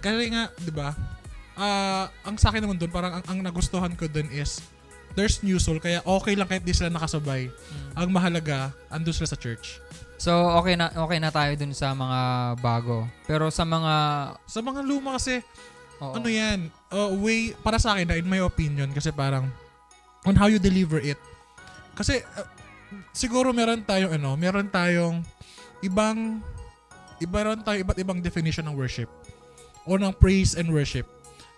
Kasi 0.00 0.32
nga, 0.32 0.48
'di 0.56 0.72
ba? 0.72 0.96
Ah, 1.56 2.08
ang 2.24 2.36
sa 2.40 2.52
akin 2.52 2.64
naman 2.64 2.76
doon, 2.76 2.92
parang 2.92 3.20
ang, 3.20 3.24
ang 3.28 3.38
nagustuhan 3.40 3.92
ko 3.96 4.08
doon 4.08 4.28
is 4.32 4.60
there's 5.16 5.40
new 5.40 5.56
soul 5.56 5.80
kaya 5.80 6.04
okay 6.04 6.36
lang 6.36 6.44
kahit 6.44 6.64
di 6.64 6.76
sila 6.76 6.92
nakasabay. 6.92 7.48
Ang 7.96 8.08
mahalaga, 8.12 8.72
andun 8.92 9.16
sila 9.16 9.28
sa 9.28 9.40
church. 9.40 9.80
So, 10.16 10.32
okay 10.60 10.76
na 10.76 10.88
okay 10.92 11.20
na 11.20 11.28
tayo 11.28 11.52
dun 11.56 11.76
sa 11.76 11.92
mga 11.92 12.20
bago. 12.60 13.04
Pero 13.28 13.52
sa 13.52 13.64
mga 13.68 13.94
Sa 14.48 14.60
mga 14.64 14.80
luma 14.84 15.16
kasi, 15.20 15.44
oo, 16.00 16.12
ano 16.16 16.28
yan, 16.28 16.72
uh, 16.92 17.12
way, 17.20 17.52
para 17.60 17.80
sa 17.80 17.96
akin, 17.96 18.08
na 18.08 18.16
in 18.20 18.28
my 18.28 18.40
opinion, 18.44 18.88
kasi 18.92 19.12
parang, 19.12 19.48
on 20.26 20.34
how 20.34 20.50
you 20.50 20.58
deliver 20.58 20.98
it. 20.98 21.16
Kasi, 21.94 22.20
uh, 22.36 22.44
siguro 23.14 23.54
meron 23.54 23.86
tayong, 23.86 24.18
ano, 24.18 24.34
meron 24.36 24.68
tayong 24.68 25.22
ibang, 25.80 26.42
iba 27.22 27.38
ron 27.46 27.62
tayo, 27.64 27.80
iba't 27.80 27.96
ibang 27.96 28.20
definition 28.20 28.66
ng 28.68 28.76
worship. 28.76 29.08
O 29.86 29.96
ng 29.96 30.12
praise 30.18 30.58
and 30.58 30.68
worship. 30.68 31.06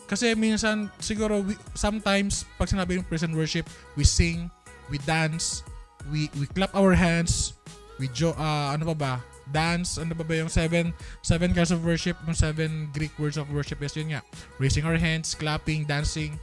Kasi 0.06 0.36
minsan, 0.36 0.92
siguro, 1.00 1.42
we, 1.42 1.56
sometimes, 1.74 2.44
pag 2.60 2.68
sinabi 2.68 3.00
yung 3.00 3.06
praise 3.08 3.24
and 3.24 3.34
worship, 3.34 3.66
we 3.96 4.04
sing, 4.04 4.52
we 4.88 4.96
dance, 5.04 5.64
we 6.08 6.32
we 6.40 6.48
clap 6.48 6.72
our 6.72 6.96
hands, 6.96 7.56
we 8.00 8.08
jo 8.08 8.32
ah, 8.40 8.72
ano 8.72 8.88
pa 8.92 8.96
ba? 8.96 9.14
Dance, 9.48 9.96
ano 9.96 10.12
pa 10.12 10.24
ba 10.24 10.44
yung 10.44 10.52
seven 10.52 10.92
seven 11.24 11.52
kinds 11.56 11.72
of 11.72 11.80
worship, 11.84 12.16
yung 12.24 12.36
seven 12.36 12.88
Greek 12.92 13.12
words 13.16 13.40
of 13.40 13.48
worship 13.52 13.80
is 13.80 13.96
yun 13.96 14.16
nga. 14.16 14.20
Raising 14.60 14.84
our 14.84 14.96
hands, 14.96 15.32
clapping, 15.36 15.84
dancing, 15.88 16.36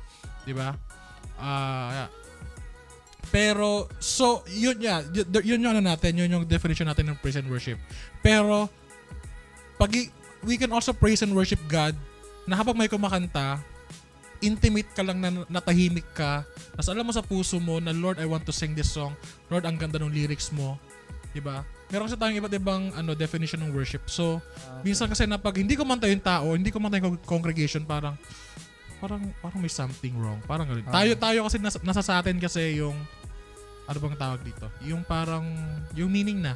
di 0.45 0.53
ba? 0.53 0.77
Ah, 1.35 1.89
yeah. 1.91 2.09
Pero, 3.33 3.89
so, 3.99 4.45
yun 4.47 4.79
yeah, 4.79 5.03
y- 5.11 5.43
yun 5.43 5.59
yung 5.59 5.75
ano 5.75 5.83
natin, 5.83 6.15
yun 6.15 6.31
yung 6.31 6.45
definition 6.47 6.87
natin 6.87 7.11
ng 7.11 7.17
praise 7.19 7.35
and 7.35 7.49
worship. 7.51 7.75
Pero, 8.23 8.71
pag 9.75 9.91
we 10.45 10.55
can 10.55 10.71
also 10.71 10.95
praise 10.95 11.19
and 11.25 11.33
worship 11.33 11.59
God 11.67 11.97
na 12.45 12.55
habang 12.55 12.77
may 12.77 12.87
kumakanta, 12.87 13.59
intimate 14.39 14.87
ka 14.93 15.01
lang 15.01 15.19
na 15.19 15.43
natahimik 15.49 16.05
ka, 16.13 16.45
tas 16.77 16.87
alam 16.87 17.03
mo 17.07 17.11
sa 17.11 17.25
puso 17.25 17.57
mo 17.57 17.81
na 17.81 17.91
Lord, 17.91 18.21
I 18.21 18.29
want 18.29 18.45
to 18.45 18.53
sing 18.53 18.77
this 18.77 18.93
song. 18.93 19.17
Lord, 19.49 19.65
ang 19.65 19.81
ganda 19.81 19.97
ng 19.97 20.13
lyrics 20.13 20.53
mo. 20.53 20.77
'Di 21.33 21.41
ba? 21.41 21.65
Meron 21.89 22.07
kasi 22.07 22.17
tayong 22.17 22.39
iba't 22.39 22.55
ibang 22.55 22.83
ano 22.93 23.11
definition 23.17 23.61
ng 23.65 23.71
worship. 23.73 24.05
So, 24.07 24.39
minsan 24.85 25.09
kasi 25.09 25.25
na 25.25 25.41
pag 25.41 25.57
hindi 25.57 25.73
kumanta 25.75 26.07
yung 26.07 26.23
tao, 26.23 26.53
hindi 26.53 26.69
kumanta 26.69 27.01
yung 27.01 27.19
congregation, 27.25 27.83
parang 27.83 28.15
parang 28.97 29.21
parang 29.39 29.59
may 29.59 29.71
something 29.71 30.15
wrong. 30.15 30.39
Parang 30.43 30.65
ganun. 30.65 30.85
Ah. 30.87 31.01
Tayo 31.01 31.11
tayo 31.15 31.39
kasi 31.45 31.57
nasa, 31.57 31.77
nasa 31.81 32.01
sa 32.01 32.19
atin 32.19 32.37
kasi 32.37 32.79
yung 32.79 32.95
ano 33.85 33.97
bang 33.99 34.17
tawag 34.17 34.41
dito? 34.41 34.65
Yung 34.81 35.03
parang 35.03 35.45
yung 35.93 36.09
meaning 36.09 36.41
na 36.41 36.53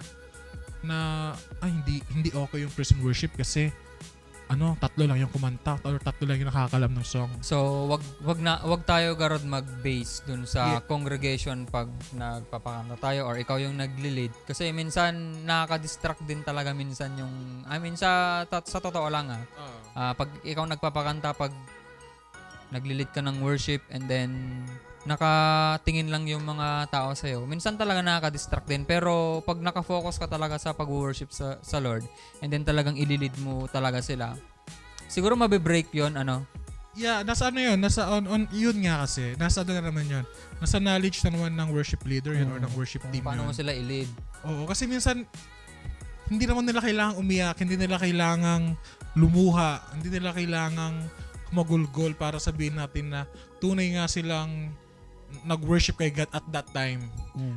na 0.80 0.98
ay 1.60 1.70
hindi 1.70 2.00
hindi 2.10 2.30
okay 2.32 2.64
yung 2.64 2.72
praise 2.72 2.92
and 2.92 3.04
worship 3.04 3.36
kasi 3.36 3.70
ano, 4.50 4.74
tatlo 4.82 5.06
lang 5.06 5.22
yung 5.22 5.30
kumanta 5.30 5.78
or 5.86 6.02
tatlo 6.02 6.26
lang 6.26 6.42
yung 6.42 6.50
nakakalam 6.50 6.90
ng 6.90 7.06
song. 7.06 7.30
So, 7.46 7.86
wag 7.86 8.02
wag 8.26 8.42
na 8.42 8.58
wag 8.66 8.82
tayo 8.82 9.14
garod 9.14 9.46
mag-base 9.46 10.26
dun 10.26 10.50
sa 10.50 10.82
Yeah. 10.82 10.90
congregation 10.90 11.70
pag 11.70 11.86
nagpapakanta 12.18 12.98
tayo 12.98 13.30
or 13.30 13.38
ikaw 13.38 13.62
yung 13.62 13.78
nagli-lead 13.78 14.34
kasi 14.50 14.74
minsan 14.74 15.46
nakaka-distract 15.46 16.26
din 16.26 16.42
talaga 16.42 16.74
minsan 16.74 17.14
yung 17.14 17.30
I 17.70 17.78
mean 17.78 17.94
sa 17.94 18.42
ta- 18.50 18.66
sa 18.66 18.82
totoo 18.82 19.06
lang 19.06 19.30
ah. 19.30 19.44
Ah, 19.94 20.14
pag 20.18 20.34
ikaw 20.42 20.66
nagpapakanta 20.66 21.38
pag 21.38 21.54
nagli-lead 22.70 23.10
ka 23.14 23.22
ng 23.22 23.42
worship 23.42 23.82
and 23.90 24.06
then 24.06 24.62
nakatingin 25.08 26.12
lang 26.12 26.28
yung 26.28 26.44
mga 26.44 26.92
tao 26.92 27.16
sa 27.16 27.32
iyo. 27.32 27.48
Minsan 27.48 27.80
talaga 27.80 28.04
nakaka-distract 28.04 28.68
din 28.68 28.84
pero 28.84 29.40
pag 29.48 29.58
naka-focus 29.58 30.20
ka 30.20 30.28
talaga 30.28 30.60
sa 30.60 30.76
pag-worship 30.76 31.32
sa 31.32 31.58
sa 31.64 31.80
Lord 31.80 32.04
and 32.44 32.52
then 32.52 32.68
talagang 32.68 33.00
ililid 33.00 33.34
mo 33.40 33.66
talaga 33.72 34.04
sila. 34.04 34.36
Siguro 35.10 35.34
mabe-break 35.40 35.90
'yon 35.96 36.20
ano. 36.20 36.44
Yeah, 37.00 37.24
nasa 37.24 37.48
ano 37.48 37.64
yun, 37.64 37.80
nasa 37.80 38.12
on, 38.12 38.28
on 38.28 38.44
yun 38.52 38.76
nga 38.84 39.08
kasi, 39.08 39.38
nasa 39.40 39.64
ano 39.64 39.72
na 39.78 39.88
naman 39.88 40.10
yun. 40.10 40.26
Nasa 40.60 40.82
knowledge 40.84 41.24
na 41.24 41.32
naman 41.32 41.54
ng 41.56 41.70
worship 41.72 42.02
leader 42.04 42.36
yun 42.36 42.50
or 42.52 42.60
ng 42.60 42.74
worship 42.76 43.06
team 43.08 43.24
paano 43.24 43.46
yun. 43.46 43.50
mo 43.50 43.54
sila 43.56 43.72
i-lead. 43.72 44.10
Oo, 44.44 44.68
kasi 44.68 44.84
minsan 44.90 45.24
hindi 46.28 46.44
naman 46.44 46.68
nila 46.68 46.84
kailangang 46.84 47.18
umiyak, 47.18 47.56
hindi 47.62 47.80
nila 47.80 47.98
kailangang 47.98 48.76
lumuha, 49.16 49.96
hindi 49.96 50.10
nila 50.12 50.36
kailangang 50.36 51.08
kumagulgol 51.50 52.14
para 52.14 52.38
sabihin 52.38 52.78
natin 52.78 53.12
na 53.12 53.26
tunay 53.58 53.98
nga 53.98 54.06
silang 54.06 54.72
nag-worship 55.46 55.98
kay 55.98 56.10
God 56.10 56.30
at 56.34 56.46
that 56.50 56.68
time. 56.74 57.06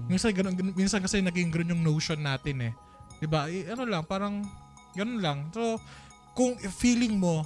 Minsan, 0.09 0.37
ganun, 0.37 0.55
minsan 0.77 1.01
kasi 1.01 1.25
naging 1.25 1.49
ganun 1.49 1.73
yung 1.77 1.85
notion 1.85 2.21
natin 2.21 2.69
eh. 2.69 2.73
'Di 3.23 3.27
ba? 3.31 3.49
Eh, 3.49 3.71
ano 3.71 3.89
lang, 3.89 4.05
parang 4.05 4.45
ganun 4.93 5.21
lang. 5.23 5.39
So, 5.55 5.81
kung 6.37 6.57
feeling 6.59 7.17
mo 7.17 7.45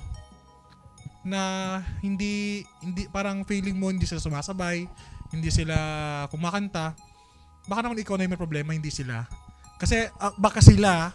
na 1.26 1.82
hindi 2.02 2.62
hindi 2.82 3.10
parang 3.10 3.42
feeling 3.42 3.74
mo 3.74 3.90
hindi 3.90 4.06
sila 4.06 4.22
sumasabay, 4.22 4.86
hindi 5.34 5.50
sila 5.50 5.76
kumakanta, 6.30 6.94
baka 7.66 7.80
naman 7.82 7.98
ikaw 7.98 8.14
na 8.14 8.30
may 8.30 8.38
problema, 8.38 8.74
hindi 8.74 8.90
sila. 8.90 9.26
Kasi 9.76 10.06
ah, 10.16 10.32
baka 10.38 10.62
sila 10.62 11.10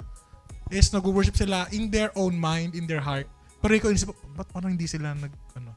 is 0.72 0.92
nag-worship 0.92 1.36
sila 1.36 1.68
in 1.76 1.92
their 1.92 2.12
own 2.16 2.36
mind, 2.36 2.76
in 2.76 2.88
their 2.88 3.04
heart. 3.04 3.28
Pero 3.62 3.72
ikaw 3.78 3.90
inisip, 3.94 4.10
ba't 4.34 4.50
parang 4.50 4.74
hindi 4.74 4.90
sila 4.90 5.14
nag, 5.14 5.34
ano? 5.56 5.72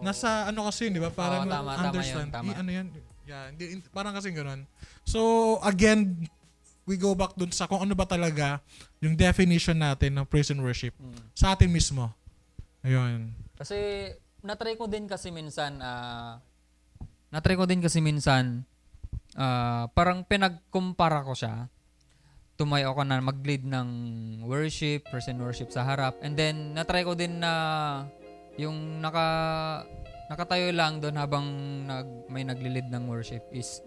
Nasa 0.00 0.48
ano 0.48 0.66
kasi 0.66 0.88
yun, 0.88 0.98
di 0.98 1.02
ba? 1.02 1.12
Parang 1.12 1.44
Oo, 1.44 1.52
tama, 1.52 1.70
tama 1.76 1.86
understand. 1.92 2.28
yun, 2.32 2.34
tama. 2.34 2.48
I- 2.50 2.58
ano 2.58 2.70
yan? 2.72 2.86
Yeah, 3.28 3.44
hindi, 3.52 3.64
in- 3.76 3.84
parang 3.92 4.16
kasi 4.16 4.32
ganun. 4.32 4.64
So, 5.04 5.20
again, 5.60 6.16
we 6.88 6.96
go 6.96 7.12
back 7.12 7.36
dun 7.36 7.52
sa 7.52 7.68
kung 7.68 7.84
ano 7.84 7.92
ba 7.92 8.08
talaga 8.08 8.64
yung 9.04 9.12
definition 9.12 9.76
natin 9.76 10.16
ng 10.16 10.24
praise 10.24 10.48
and 10.48 10.64
worship 10.64 10.96
sa 11.36 11.52
atin 11.52 11.68
mismo. 11.68 12.08
Ayun. 12.80 13.36
Kasi 13.60 14.08
natry 14.40 14.80
ko 14.80 14.88
din 14.88 15.04
kasi 15.04 15.28
minsan 15.28 15.76
ah 15.84 16.40
natry 17.28 17.60
ko 17.60 17.68
din 17.68 17.84
kasi 17.84 18.00
minsan 18.00 18.64
ah, 19.36 19.84
parang 19.92 20.24
pinagkumpara 20.24 21.20
ko 21.28 21.36
siya 21.36 21.68
tumayo 22.58 22.90
ako 22.90 23.06
na 23.06 23.22
mag-lead 23.22 23.62
ng 23.62 23.88
worship, 24.42 25.06
and 25.14 25.38
worship 25.38 25.70
sa 25.70 25.86
harap. 25.86 26.18
And 26.18 26.34
then, 26.34 26.74
natry 26.74 27.06
ko 27.06 27.14
din 27.14 27.38
na 27.38 27.52
yung 28.58 28.98
naka, 28.98 29.26
nakatayo 30.26 30.74
lang 30.74 30.98
doon 30.98 31.14
habang 31.14 31.46
nag, 31.86 32.26
may 32.26 32.42
nagli-lead 32.42 32.90
ng 32.90 33.06
worship 33.06 33.46
is 33.54 33.78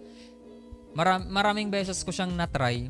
maram, 0.95 1.27
maraming 1.27 1.67
beses 1.67 1.99
ko 1.99 2.15
siyang 2.15 2.31
natry. 2.31 2.87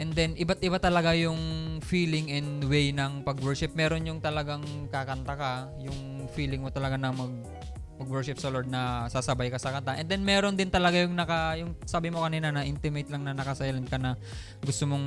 And 0.00 0.16
then, 0.16 0.32
iba't 0.40 0.64
iba 0.64 0.80
talaga 0.80 1.12
yung 1.12 1.38
feeling 1.84 2.32
and 2.32 2.64
way 2.64 2.88
ng 2.96 3.20
pag-worship. 3.28 3.76
Meron 3.76 4.08
yung 4.08 4.24
talagang 4.24 4.64
kakanta 4.88 5.36
ka, 5.36 5.52
yung 5.84 6.24
feeling 6.32 6.64
mo 6.64 6.72
talaga 6.72 6.96
na 6.96 7.12
mag 7.12 7.34
mag-worship 7.98 8.38
sa 8.38 8.48
Lord 8.48 8.70
na 8.70 9.10
sasabay 9.10 9.50
ka 9.50 9.58
sa 9.58 9.74
kanta. 9.74 9.98
And 9.98 10.06
then 10.06 10.22
meron 10.22 10.54
din 10.54 10.70
talaga 10.70 11.02
yung 11.02 11.18
naka 11.18 11.58
yung 11.58 11.74
sabi 11.82 12.08
mo 12.08 12.22
kanina 12.22 12.54
na 12.54 12.62
intimate 12.62 13.10
lang 13.10 13.26
na 13.26 13.34
naka-silent 13.34 13.90
ka 13.90 13.98
na 13.98 14.14
gusto 14.62 14.86
mong 14.86 15.06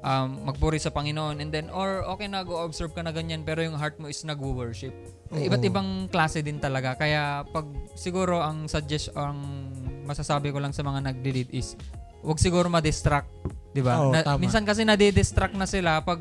um, 0.00 0.28
magpuri 0.48 0.80
sa 0.80 0.88
Panginoon 0.88 1.38
and 1.38 1.52
then 1.52 1.68
or 1.68 2.00
okay 2.08 2.24
na 2.24 2.40
go 2.40 2.64
observe 2.64 2.96
ka 2.96 3.04
na 3.04 3.12
ganyan 3.12 3.44
pero 3.44 3.60
yung 3.60 3.76
heart 3.76 4.00
mo 4.00 4.08
is 4.08 4.24
nagwo-worship. 4.24 4.96
Iba't 5.28 5.62
ibang 5.62 6.08
klase 6.08 6.40
din 6.40 6.56
talaga. 6.56 6.96
Kaya 6.96 7.44
pag 7.44 7.68
siguro 7.92 8.40
ang 8.40 8.64
suggest 8.66 9.12
ang 9.12 9.68
masasabi 10.08 10.48
ko 10.50 10.58
lang 10.58 10.72
sa 10.72 10.80
mga 10.80 11.12
nagdi-lead 11.12 11.52
is 11.52 11.76
wag 12.24 12.40
siguro 12.40 12.66
ma-distract, 12.66 13.28
'di 13.70 13.82
ba? 13.84 14.02
Oo, 14.02 14.10
Na- 14.10 14.24
tama. 14.24 14.40
minsan 14.40 14.64
kasi 14.64 14.82
nadi-distract 14.82 15.54
na 15.54 15.68
sila 15.68 16.00
pag 16.02 16.18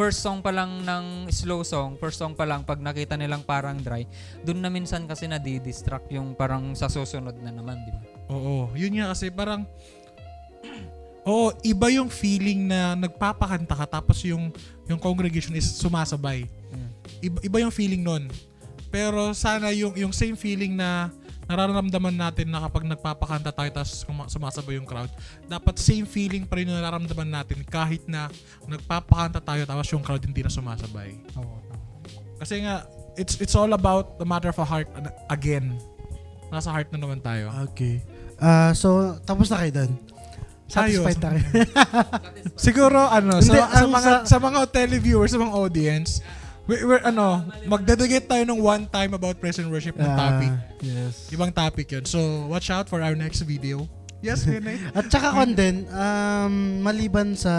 first 0.00 0.24
song 0.24 0.40
pa 0.40 0.48
lang 0.48 0.80
ng 0.80 1.28
slow 1.28 1.60
song, 1.60 2.00
first 2.00 2.16
song 2.16 2.32
pa 2.32 2.48
lang 2.48 2.64
pag 2.64 2.80
nakita 2.80 3.20
nilang 3.20 3.44
parang 3.44 3.76
dry, 3.76 4.08
dun 4.40 4.64
na 4.64 4.72
minsan 4.72 5.04
kasi 5.04 5.28
nadi-distract 5.28 6.08
yung 6.08 6.32
parang 6.32 6.72
sa 6.72 6.88
susunod 6.88 7.36
na 7.36 7.52
naman, 7.52 7.76
'di 7.84 7.92
ba? 7.92 8.00
Oo, 8.32 8.72
yun 8.72 8.96
nga 8.96 9.12
kasi 9.12 9.28
parang 9.28 9.68
Oo, 11.28 11.52
iba 11.60 11.92
yung 11.92 12.08
feeling 12.08 12.64
na 12.64 12.96
nagpapakanta 12.96 13.76
ka 13.76 14.00
tapos 14.00 14.24
yung 14.24 14.48
yung 14.88 14.96
congregation 14.96 15.52
is 15.52 15.68
sumasabay. 15.68 16.48
Mm. 16.72 16.90
Iba, 17.20 17.38
iba 17.44 17.56
yung 17.60 17.74
feeling 17.74 18.00
nun. 18.00 18.24
Pero 18.88 19.36
sana 19.36 19.68
yung 19.68 19.92
yung 20.00 20.16
same 20.16 20.32
feeling 20.32 20.80
na 20.80 21.12
nararamdaman 21.50 22.14
natin 22.14 22.46
na 22.46 22.62
kapag 22.62 22.86
nagpapakanta 22.86 23.50
tayo 23.50 23.70
tapos 23.74 24.06
suma- 24.06 24.30
sumasabay 24.30 24.78
yung 24.78 24.86
crowd, 24.86 25.10
dapat 25.50 25.74
same 25.76 26.06
feeling 26.06 26.46
pa 26.46 26.54
rin 26.54 26.70
yung 26.70 26.78
nararamdaman 26.78 27.26
natin 27.26 27.66
kahit 27.66 28.06
na 28.06 28.30
nagpapakanta 28.64 29.42
tayo 29.42 29.66
tapos 29.66 29.90
yung 29.90 30.04
crowd 30.06 30.22
hindi 30.22 30.46
na 30.46 30.48
sumasabay. 30.48 31.18
Oo. 31.34 31.58
Kasi 32.38 32.62
nga, 32.62 32.86
it's 33.18 33.36
it's 33.36 33.52
all 33.52 33.74
about 33.74 34.16
the 34.16 34.24
matter 34.24 34.48
of 34.48 34.56
a 34.56 34.64
heart 34.64 34.86
uh, 34.94 35.10
again. 35.28 35.74
Nasa 36.48 36.70
heart 36.70 36.88
na 36.94 36.98
naman 37.02 37.18
tayo. 37.18 37.50
Okay. 37.68 38.00
Ah, 38.40 38.72
so, 38.72 39.20
tapos 39.22 39.52
na 39.52 39.60
kayo 39.60 39.72
doon? 39.76 39.92
Satisfied 40.70 41.18
Tayo. 41.18 41.34
na 41.34 41.42
kayo? 41.42 41.66
Siguro 42.70 42.98
ano 43.02 43.42
sa, 43.42 43.66
sa 43.68 43.86
mga 43.90 44.00
sa- 44.00 44.24
sa 44.24 44.36
mga 44.38 44.70
televiewers, 44.70 45.34
sa 45.34 45.42
mga 45.42 45.52
audience, 45.52 46.22
we, 46.64 46.82
we're 46.82 47.00
ano, 47.00 47.44
magdedicate 47.64 48.26
tayo 48.26 48.44
ng 48.44 48.58
one 48.58 48.84
time 48.86 49.12
about 49.12 49.36
praise 49.36 49.56
and 49.56 49.68
worship 49.68 49.94
ng 49.94 50.04
Ah, 50.04 50.18
topic. 50.18 50.50
yes. 50.82 51.28
Ibang 51.30 51.50
topic 51.50 51.86
'yun. 51.88 52.04
So, 52.04 52.18
watch 52.46 52.68
out 52.68 52.86
for 52.86 53.00
our 53.00 53.14
next 53.14 53.42
video. 53.42 53.84
Yes, 54.20 54.44
Renee. 54.44 54.76
At 54.98 55.08
saka 55.08 55.32
kon 55.32 55.52
din, 55.52 55.88
um, 55.88 56.52
maliban 56.80 57.32
sa 57.32 57.54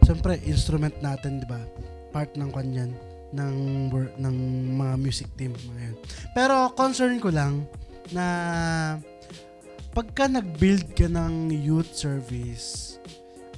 siyempre 0.00 0.40
instrument 0.44 0.96
natin, 1.00 1.40
'di 1.40 1.46
ba? 1.46 1.60
Part 2.10 2.34
ng 2.34 2.50
kanyan 2.50 2.90
ng 3.30 3.54
wor- 3.88 4.14
ng 4.16 4.34
mga 4.74 4.94
music 4.96 5.28
team 5.36 5.54
mga 5.54 5.92
yun. 5.92 5.96
Pero 6.32 6.72
concern 6.72 7.20
ko 7.20 7.30
lang 7.30 7.62
na 8.10 8.26
pagka 9.90 10.26
nag-build 10.26 10.94
ka 10.94 11.06
ng 11.06 11.50
youth 11.52 11.94
service, 11.94 12.98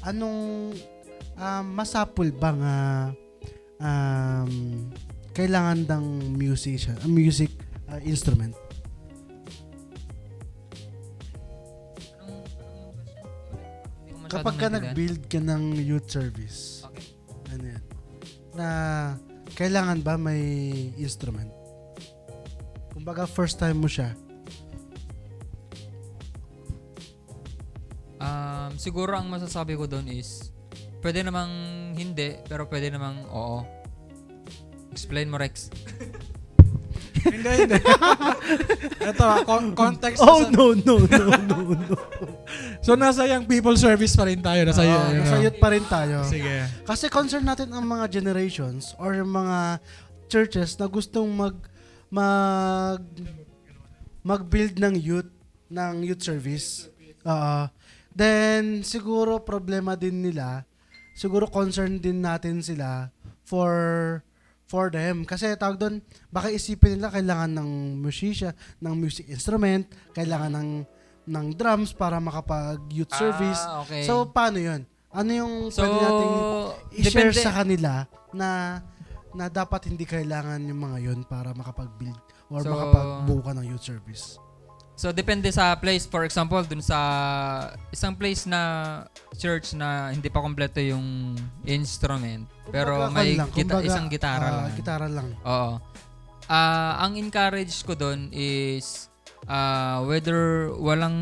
anong 0.03 0.73
um, 1.37 1.65
masapul 1.71 2.29
ba 2.29 2.51
nga 2.53 2.77
um, 3.83 4.53
kailangan 5.35 5.85
ng 5.85 6.05
musician, 6.39 6.95
uh, 7.03 7.11
music 7.11 7.51
uh, 7.91 7.99
instrument? 8.07 8.55
Kapag 14.33 14.57
ka 14.57 14.69
nag-build 14.73 15.29
ka 15.29 15.45
ng 15.45 15.77
youth 15.77 16.09
service, 16.09 16.89
Okay. 16.89 17.05
ano 17.53 17.65
yan, 17.77 17.83
na 18.57 18.69
kailangan 19.53 20.01
ba 20.01 20.17
may 20.17 20.41
instrument? 20.97 21.53
Kumbaga 22.97 23.29
first 23.29 23.61
time 23.61 23.77
mo 23.77 23.89
siya. 23.93 24.17
Um, 28.23 28.73
siguro 28.81 29.19
ang 29.19 29.29
masasabi 29.29 29.77
ko 29.77 29.85
doon 29.85 30.09
is, 30.09 30.49
pwede 31.05 31.27
namang 31.27 31.51
hindi, 31.93 32.37
pero 32.45 32.67
pwede 32.67 32.91
namang 32.91 33.25
oo. 33.29 33.63
Explain 34.93 35.29
mo, 35.29 35.41
Rex. 35.41 35.73
hindi, 37.23 37.49
hindi. 37.65 37.79
Ito, 39.11 39.25
con- 39.47 39.73
context. 39.73 40.21
Oh 40.21 40.43
nasa- 40.43 40.53
no 40.53 40.75
no 40.75 40.95
no 41.01 41.25
no 41.39 41.57
no. 41.79 41.97
So, 42.85 42.99
nasa 42.99 43.25
young 43.25 43.47
people 43.47 43.79
service 43.79 44.19
pa 44.19 44.27
rin 44.27 44.43
tayo. 44.43 44.67
Nasa, 44.67 44.83
Oo, 44.83 44.91
yun, 44.91 45.23
nasa 45.23 45.39
youth 45.39 45.59
pa 45.63 45.71
rin 45.71 45.87
tayo. 45.87 46.27
Sige. 46.27 46.67
Kasi 46.83 47.07
concern 47.07 47.47
natin 47.47 47.71
ang 47.71 47.87
mga 47.87 48.11
generations 48.11 48.99
or 48.99 49.15
yung 49.15 49.31
mga 49.31 49.79
churches 50.27 50.75
na 50.77 50.91
gustong 50.91 51.31
mag 51.31 51.55
mag 52.11 53.01
mag-build 54.23 54.77
ng 54.77 54.95
youth 54.99 55.31
ng 55.71 56.03
youth 56.03 56.21
service. 56.21 56.91
Oo. 57.23 57.71
then 58.13 58.83
siguro 58.83 59.41
problema 59.41 59.95
din 59.95 60.21
nila. 60.21 60.67
Siguro 61.13 61.47
concern 61.47 61.97
din 61.97 62.21
natin 62.21 62.61
sila 62.61 63.13
for 63.43 63.73
for 64.65 64.89
them 64.89 65.29
kasi 65.29 65.53
tawag 65.55 65.77
doon 65.77 66.01
baka 66.29 66.49
isipin 66.49 66.97
nila 66.97 67.13
kailangan 67.13 67.53
ng 67.53 67.71
musician, 67.99 68.51
ng 68.81 68.95
music 68.95 69.29
instrument, 69.29 69.85
kailangan 70.13 70.53
ng 70.55 70.71
ng 71.23 71.47
drums 71.55 71.93
para 71.93 72.19
makapag 72.19 72.81
youth 72.89 73.13
service. 73.13 73.61
Ah, 73.63 73.85
okay. 73.85 74.03
So 74.03 74.27
paano 74.27 74.59
'yun? 74.59 74.83
Ano 75.13 75.31
yung 75.31 75.55
So, 75.69 75.85
pwede 75.85 75.97
nating 76.01 76.35
i-share 76.99 77.29
depende- 77.31 77.45
sa 77.45 77.53
kanila 77.53 77.93
na 78.33 78.81
na 79.33 79.49
dapat 79.49 79.89
hindi 79.89 80.05
kailangan 80.05 80.61
yung 80.65 80.81
mga 80.83 80.99
yon 81.03 81.21
para 81.25 81.53
makapag-build 81.53 82.17
or 82.49 82.65
So- 82.65 82.73
makapagbuo 82.73 83.41
ka 83.41 83.53
ng 83.53 83.67
youth 83.69 83.85
service. 83.85 84.41
So 85.03 85.11
depende 85.11 85.51
sa 85.51 85.75
place. 85.75 86.07
For 86.07 86.23
example, 86.23 86.63
dun 86.63 86.79
sa 86.79 87.01
isang 87.91 88.15
place 88.15 88.47
na 88.47 89.03
church 89.35 89.75
na 89.75 90.15
hindi 90.15 90.31
pa 90.31 90.39
kompleto 90.39 90.79
yung 90.79 91.35
instrument, 91.67 92.47
pero 92.71 93.11
Kumbaga, 93.11 93.19
may 93.19 93.35
lang, 93.35 93.51
gita- 93.51 93.83
kumbaga, 93.83 93.89
isang 93.91 94.07
gitara 94.07 94.47
ah, 94.47 94.55
lang. 94.55 94.71
Gitara 94.79 95.07
lang. 95.11 95.29
Oo. 95.43 95.73
Ah, 96.47 97.03
ang 97.03 97.19
encourage 97.19 97.83
ko 97.83 97.99
doon 97.99 98.31
is 98.31 99.11
ah, 99.51 100.07
whether 100.07 100.71
walang 100.79 101.19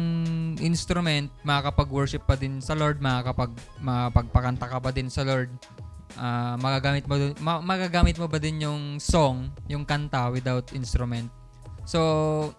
instrument, 0.61 1.33
makakapag-worship 1.41 2.29
pa 2.29 2.37
din 2.37 2.61
sa 2.61 2.77
Lord, 2.77 3.01
makakapag 3.01 3.57
makapagpakanta 3.81 4.67
ka 4.69 4.77
pa 4.77 4.93
din 4.93 5.09
sa 5.09 5.25
Lord. 5.25 5.49
Ah, 6.21 6.61
magagamit 6.61 7.09
mo 7.09 7.17
dun- 7.17 7.39
ma- 7.41 7.65
magagamit 7.65 8.21
mo 8.21 8.29
ba 8.29 8.37
din 8.37 8.61
yung 8.61 9.01
song, 9.01 9.49
yung 9.73 9.89
kanta 9.89 10.29
without 10.29 10.69
instrument. 10.77 11.33
So 11.89 12.53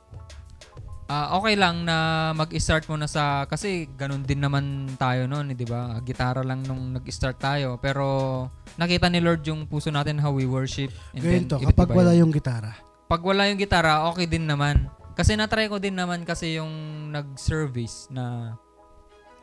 ah, 1.11 1.35
okay 1.35 1.59
lang 1.59 1.83
na 1.83 2.31
mag-start 2.31 2.87
mo 2.87 2.95
na 2.95 3.11
sa 3.11 3.43
kasi 3.43 3.91
ganun 3.99 4.23
din 4.23 4.39
naman 4.39 4.87
tayo 4.95 5.27
noon, 5.27 5.51
eh, 5.51 5.55
'di 5.59 5.67
ba? 5.67 5.99
Gitara 6.07 6.39
lang 6.39 6.63
nung 6.63 6.95
nag-start 6.95 7.35
tayo, 7.35 7.75
pero 7.83 8.47
nakita 8.79 9.11
ni 9.11 9.19
Lord 9.19 9.43
yung 9.43 9.67
puso 9.67 9.91
natin 9.91 10.23
how 10.23 10.31
we 10.31 10.47
worship 10.47 10.89
and 11.11 11.19
Ganito, 11.19 11.59
then 11.59 11.67
kapag 11.75 11.91
wala 11.91 12.15
yun. 12.15 12.27
yung 12.27 12.31
gitara. 12.31 12.71
Pag 13.11 13.21
wala 13.27 13.51
yung 13.51 13.59
gitara, 13.59 14.07
okay 14.07 14.23
din 14.23 14.47
naman. 14.47 14.87
Kasi 15.11 15.35
na-try 15.35 15.67
ko 15.67 15.75
din 15.75 15.99
naman 15.99 16.23
kasi 16.23 16.55
yung 16.55 16.71
nag-service 17.11 18.07
na 18.07 18.55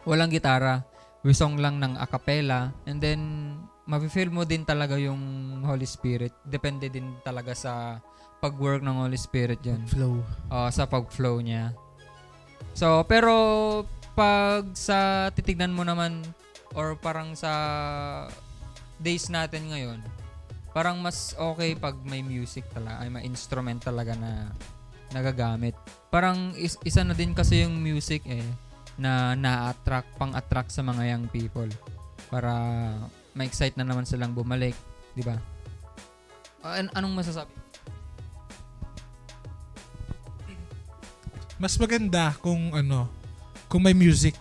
walang 0.08 0.32
gitara. 0.32 0.80
We 1.20 1.36
song 1.36 1.60
lang 1.60 1.76
ng 1.76 2.00
acapella 2.00 2.72
and 2.88 2.96
then 2.96 3.20
mafe-feel 3.84 4.32
mo 4.32 4.48
din 4.48 4.64
talaga 4.64 4.96
yung 4.96 5.20
Holy 5.60 5.84
Spirit. 5.84 6.32
Depende 6.48 6.88
din 6.88 7.20
talaga 7.20 7.52
sa 7.52 8.00
pag-work 8.38 8.82
ng 8.82 8.96
Holy 9.02 9.18
Spirit 9.18 9.58
yun. 9.66 9.82
Flow. 9.90 10.22
Oo, 10.50 10.68
sa 10.70 10.86
pag-flow 10.86 11.42
niya. 11.42 11.74
So, 12.74 13.02
pero 13.10 13.34
pag 14.14 14.70
sa 14.74 15.30
titignan 15.34 15.74
mo 15.74 15.82
naman 15.82 16.22
or 16.74 16.94
parang 16.94 17.34
sa 17.34 17.50
days 18.98 19.26
natin 19.30 19.70
ngayon, 19.70 19.98
parang 20.70 20.98
mas 21.02 21.34
okay 21.34 21.74
pag 21.74 21.98
may 22.06 22.22
music 22.22 22.66
talaga, 22.70 23.02
ay 23.02 23.10
may 23.10 23.24
instrument 23.26 23.82
talaga 23.82 24.14
na 24.14 24.50
nagagamit. 25.10 25.74
Parang 26.12 26.54
is- 26.54 26.78
isa 26.84 27.02
na 27.02 27.16
din 27.16 27.32
kasi 27.32 27.66
yung 27.66 27.78
music 27.80 28.22
eh 28.28 28.44
na 28.98 29.34
na-attract, 29.38 30.18
pang-attract 30.18 30.74
sa 30.74 30.82
mga 30.82 31.14
young 31.14 31.26
people 31.30 31.70
para 32.28 32.52
ma-excite 33.32 33.78
na 33.78 33.86
naman 33.86 34.02
silang 34.02 34.34
bumalik, 34.34 34.74
di 35.14 35.22
ba? 35.22 35.38
An- 36.66 36.90
anong 36.92 37.14
masasabi? 37.22 37.67
Mas 41.58 41.74
maganda 41.74 42.30
kung 42.38 42.70
ano, 42.70 43.10
kung 43.66 43.82
may 43.82 43.92
music. 43.92 44.38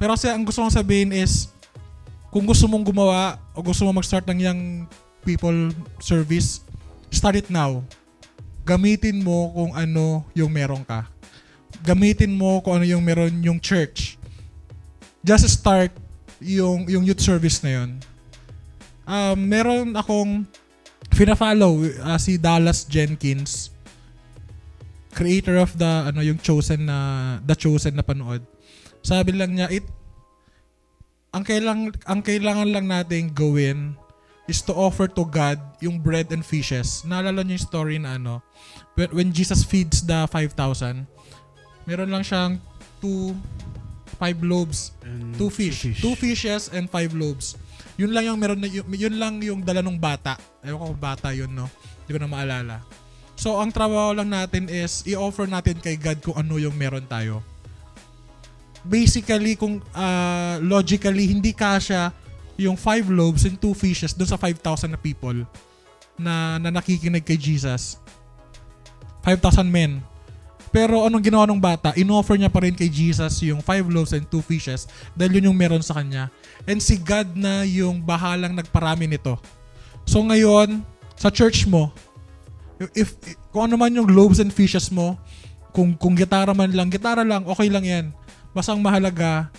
Pero 0.00 0.16
kasi 0.16 0.32
ang 0.32 0.44
gusto 0.44 0.64
kong 0.64 0.72
sabihin 0.72 1.12
is, 1.12 1.52
kung 2.32 2.48
gusto 2.48 2.64
mong 2.64 2.84
gumawa 2.88 3.36
o 3.52 3.60
gusto 3.60 3.84
mong 3.84 4.00
mag-start 4.00 4.24
ng 4.32 4.40
young 4.40 4.62
people 5.24 5.72
service, 6.00 6.64
start 7.12 7.36
it 7.36 7.48
now. 7.52 7.84
Gamitin 8.64 9.20
mo 9.20 9.52
kung 9.52 9.72
ano 9.76 10.24
yung 10.32 10.50
meron 10.50 10.82
ka. 10.84 11.04
Gamitin 11.84 12.32
mo 12.32 12.64
kung 12.64 12.80
ano 12.80 12.86
yung 12.88 13.04
meron 13.04 13.32
yung 13.44 13.60
church. 13.60 14.16
Just 15.20 15.46
start 15.52 15.92
yung 16.40 16.88
yung 16.88 17.04
youth 17.04 17.20
service 17.20 17.60
na 17.60 17.80
yun. 17.80 17.90
Um, 19.06 19.38
meron 19.38 19.94
akong 19.94 20.48
fina-follow 21.14 21.86
uh, 22.02 22.18
si 22.18 22.40
Dallas 22.40 22.82
Jenkins 22.88 23.75
creator 25.16 25.56
of 25.56 25.72
the 25.80 26.12
ano 26.12 26.20
yung 26.20 26.36
chosen 26.36 26.84
na 26.84 26.98
the 27.40 27.56
chosen 27.56 27.96
na 27.96 28.04
panood. 28.04 28.44
Sabi 29.00 29.32
lang 29.32 29.56
niya 29.56 29.72
it 29.72 29.88
ang 31.32 31.40
kailang 31.40 31.88
ang 32.04 32.20
kailangan 32.20 32.68
lang 32.68 32.84
nating 32.84 33.32
gawin 33.32 33.96
is 34.44 34.60
to 34.60 34.76
offer 34.76 35.08
to 35.08 35.24
God 35.24 35.56
yung 35.80 35.96
bread 35.98 36.28
and 36.28 36.44
fishes. 36.44 37.00
Naalala 37.08 37.40
niyo 37.40 37.56
yung 37.56 37.66
story 37.66 37.96
na 37.96 38.20
ano 38.20 38.44
when, 38.92 39.08
when 39.16 39.28
Jesus 39.32 39.64
feeds 39.64 40.04
the 40.04 40.28
5,000 40.28 40.52
meron 41.88 42.12
lang 42.12 42.20
siyang 42.20 42.60
two 43.00 43.32
five 44.16 44.40
loaves, 44.40 44.96
And 45.04 45.36
two 45.36 45.52
fish, 45.52 45.84
two 46.00 46.16
fishes 46.16 46.72
and 46.72 46.88
five 46.88 47.12
loaves. 47.12 47.54
Yun 47.96 48.12
lang 48.12 48.28
yung 48.28 48.38
meron 48.40 48.60
na 48.60 48.68
yun, 48.68 48.84
yun 48.92 49.16
lang 49.16 49.40
yung 49.40 49.60
dala 49.64 49.80
ng 49.80 49.96
bata. 49.96 50.36
Ewan 50.64 50.92
ko 50.92 50.96
bata 50.96 51.32
yun 51.32 51.52
no. 51.52 51.68
Di 52.04 52.12
ko 52.12 52.20
na 52.20 52.28
maalala. 52.28 52.80
So, 53.36 53.60
ang 53.60 53.68
trabaho 53.68 54.16
lang 54.16 54.32
natin 54.32 54.72
is 54.72 55.04
i-offer 55.04 55.44
natin 55.44 55.76
kay 55.76 56.00
God 56.00 56.18
kung 56.24 56.36
ano 56.40 56.56
yung 56.56 56.72
meron 56.72 57.04
tayo. 57.04 57.44
Basically, 58.80 59.54
kung 59.60 59.84
ah, 59.92 60.56
logically, 60.64 61.28
hindi 61.28 61.52
kasya 61.52 62.10
yung 62.56 62.80
five 62.80 63.04
loaves 63.12 63.44
and 63.44 63.60
two 63.60 63.76
fishes 63.76 64.16
doon 64.16 64.28
sa 64.32 64.40
5,000 64.40 64.96
na 64.96 65.00
people 65.00 65.44
na, 66.16 66.56
na 66.56 66.72
nakikinig 66.72 67.22
kay 67.22 67.36
Jesus. 67.36 68.00
5,000 69.20 69.68
men. 69.68 70.00
Pero 70.72 71.04
anong 71.04 71.24
ginawa 71.24 71.44
ng 71.48 71.60
bata? 71.60 71.92
Inoffer 71.96 72.36
niya 72.36 72.52
pa 72.52 72.64
rin 72.64 72.76
kay 72.76 72.88
Jesus 72.88 73.40
yung 73.44 73.60
five 73.64 73.86
loaves 73.86 74.12
and 74.12 74.28
two 74.28 74.44
fishes 74.44 74.88
dahil 75.16 75.40
yun 75.40 75.52
yung 75.52 75.58
meron 75.58 75.84
sa 75.84 75.96
kanya. 75.96 76.28
And 76.64 76.80
si 76.80 77.00
God 77.00 77.32
na 77.36 77.64
yung 77.64 78.02
bahalang 78.02 78.56
nagparami 78.56 79.08
nito. 79.08 79.40
So 80.04 80.20
ngayon, 80.20 80.84
sa 81.16 81.32
church 81.32 81.64
mo, 81.64 81.92
if, 82.94 83.16
kung 83.52 83.70
ano 83.70 83.80
man 83.80 83.92
yung 83.94 84.08
loaves 84.10 84.40
and 84.40 84.52
fishes 84.52 84.92
mo, 84.92 85.16
kung, 85.72 85.96
kung 85.96 86.16
gitara 86.16 86.56
man 86.56 86.72
lang, 86.72 86.88
gitara 86.88 87.24
lang, 87.24 87.44
okay 87.44 87.68
lang 87.68 87.84
yan. 87.84 88.06
Basta 88.56 88.72
ang 88.72 88.80
mahalaga, 88.80 89.52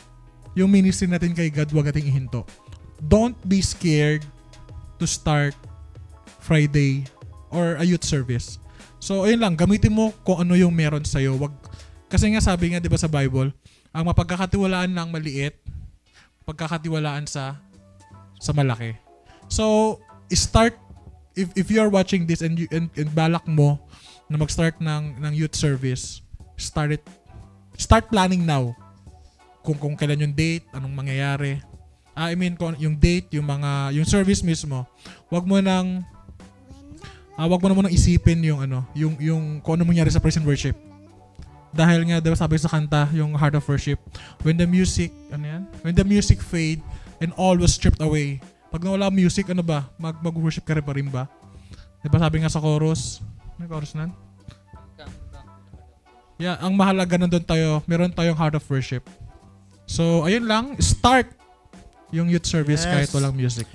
yung 0.57 0.69
ministry 0.73 1.05
natin 1.05 1.37
kay 1.37 1.53
God, 1.53 1.69
wag 1.73 1.93
nating 1.93 2.09
ihinto. 2.09 2.41
Don't 2.97 3.37
be 3.45 3.61
scared 3.61 4.25
to 4.97 5.05
start 5.05 5.53
Friday 6.41 7.05
or 7.53 7.77
a 7.77 7.85
youth 7.85 8.01
service. 8.01 8.57
So, 8.97 9.29
ayun 9.29 9.45
lang, 9.45 9.53
gamitin 9.53 9.93
mo 9.93 10.09
kung 10.25 10.41
ano 10.41 10.57
yung 10.57 10.73
meron 10.73 11.05
sa'yo. 11.05 11.37
Wag, 11.37 11.53
kasi 12.09 12.33
nga 12.33 12.41
sabi 12.41 12.73
nga, 12.73 12.81
di 12.81 12.89
ba 12.89 12.97
sa 12.97 13.05
Bible, 13.05 13.53
ang 13.93 14.03
mapagkakatiwalaan 14.09 14.89
ng 14.89 15.09
maliit, 15.13 15.61
pagkakatiwalaan 16.47 17.29
sa 17.29 17.59
sa 18.41 18.51
malaki. 18.53 18.95
So, 19.49 19.97
start 20.31 20.77
if 21.37 21.53
if 21.53 21.67
you 21.69 21.77
are 21.77 21.87
watching 21.87 22.25
this 22.25 22.41
and 22.41 22.57
you 22.57 22.65
and, 22.73 22.89
and 22.97 23.09
balak 23.13 23.45
mo 23.45 23.77
na 24.27 24.35
mag-start 24.35 24.75
ng 24.81 25.21
ng 25.21 25.33
youth 25.37 25.53
service, 25.53 26.25
start 26.57 26.97
it 26.97 27.03
start 27.77 28.09
planning 28.09 28.43
now. 28.43 28.73
Kung 29.61 29.77
kung 29.77 29.93
kailan 29.93 30.25
yung 30.25 30.35
date, 30.35 30.65
anong 30.73 30.91
mangyayari. 30.97 31.61
Ah, 32.17 32.33
I 32.33 32.35
mean 32.35 32.57
yung 32.81 32.97
date, 32.97 33.29
yung 33.37 33.45
mga 33.45 33.93
yung 33.93 34.07
service 34.09 34.41
mismo. 34.41 34.89
Wag 35.29 35.45
mo 35.45 35.61
nang 35.61 36.01
ah, 37.37 37.45
wag 37.45 37.61
mo 37.61 37.69
na 37.69 37.77
munang 37.77 37.93
isipin 37.93 38.41
yung 38.41 38.65
ano, 38.65 38.81
yung 38.97 39.13
yung 39.21 39.43
kung 39.61 39.77
ano 39.77 39.85
mangyari 39.85 40.09
sa 40.09 40.17
praise 40.17 40.41
worship. 40.41 40.73
Dahil 41.77 42.09
nga, 42.09 42.17
diba 42.17 42.33
sabi 42.33 42.57
sa 42.57 42.71
kanta, 42.71 43.05
yung 43.13 43.37
Heart 43.37 43.61
of 43.61 43.67
Worship, 43.69 44.01
when 44.41 44.57
the 44.57 44.65
music, 44.65 45.13
ano 45.29 45.45
yan? 45.45 45.63
When 45.85 45.93
the 45.93 46.07
music 46.07 46.41
fade 46.41 46.81
and 47.21 47.29
all 47.37 47.53
was 47.53 47.77
stripped 47.77 48.01
away. 48.01 48.41
Pag 48.77 48.85
nawala 48.85 49.09
ang 49.09 49.17
music, 49.17 49.49
ano 49.49 49.65
ba? 49.65 49.89
Mag, 49.97 50.21
mag-worship 50.21 50.61
ka 50.61 50.77
rin 50.77 50.85
pa 50.85 50.93
rin 50.93 51.09
ba? 51.09 51.25
Diba 52.05 52.21
sabi 52.21 52.45
nga 52.45 52.53
sa 52.53 52.61
chorus, 52.61 53.25
may 53.57 53.65
chorus 53.65 53.97
nan? 53.97 54.13
Yeah, 56.37 56.61
ang 56.61 56.77
mahalaga 56.77 57.17
nandun 57.17 57.41
tayo, 57.41 57.81
meron 57.89 58.13
tayong 58.13 58.37
heart 58.37 58.53
of 58.53 58.61
worship. 58.69 59.01
So, 59.89 60.29
ayun 60.29 60.45
lang, 60.45 60.77
start 60.77 61.25
yung 62.13 62.29
youth 62.29 62.45
service 62.45 62.85
Yes. 62.85 62.93
kahit 62.93 63.09
walang 63.17 63.33
music. 63.33 63.65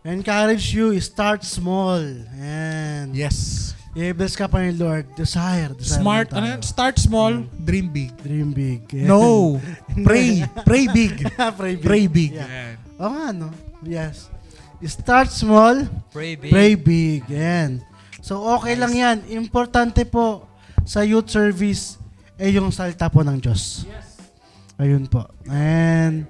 Encourage 0.00 0.72
you, 0.72 0.96
start 1.04 1.44
small. 1.44 2.00
And 2.40 3.12
Yes. 3.12 3.76
i-bless 3.92 4.40
ka 4.40 4.48
pa 4.48 4.64
ni 4.64 4.72
Lord. 4.72 5.04
Desire. 5.20 5.76
desire 5.76 6.00
Smart, 6.00 6.32
ano 6.32 6.56
yan? 6.56 6.64
Start 6.64 6.96
small, 6.96 7.44
dream 7.60 7.92
big. 7.92 8.16
Dream 8.24 8.56
big. 8.56 8.88
No, 9.04 9.60
pray. 10.08 10.48
Pray 10.64 10.88
big. 10.88 11.28
Pray 11.60 11.76
big. 11.76 11.84
Pray 11.84 12.04
big. 12.08 12.32
Yeah. 12.40 12.48
Yan. 12.48 12.74
Oo 12.96 13.12
nga, 13.12 13.26
no? 13.36 13.48
Yes. 13.84 14.32
Start 14.84 15.32
small, 15.32 15.88
Pray 16.12 16.36
big. 16.36 16.52
pray 16.52 16.72
big. 16.76 17.24
Yan. 17.32 17.80
So, 18.20 18.44
okay 18.58 18.76
lang 18.76 18.92
yan. 18.92 19.16
Importante 19.32 20.04
po 20.04 20.44
sa 20.84 21.00
youth 21.00 21.32
service 21.32 21.96
ay 22.36 22.52
yung 22.52 22.68
salita 22.68 23.08
po 23.08 23.24
ng 23.24 23.40
Diyos. 23.40 23.88
Ayun 24.76 25.08
po. 25.08 25.24
And 25.48 26.28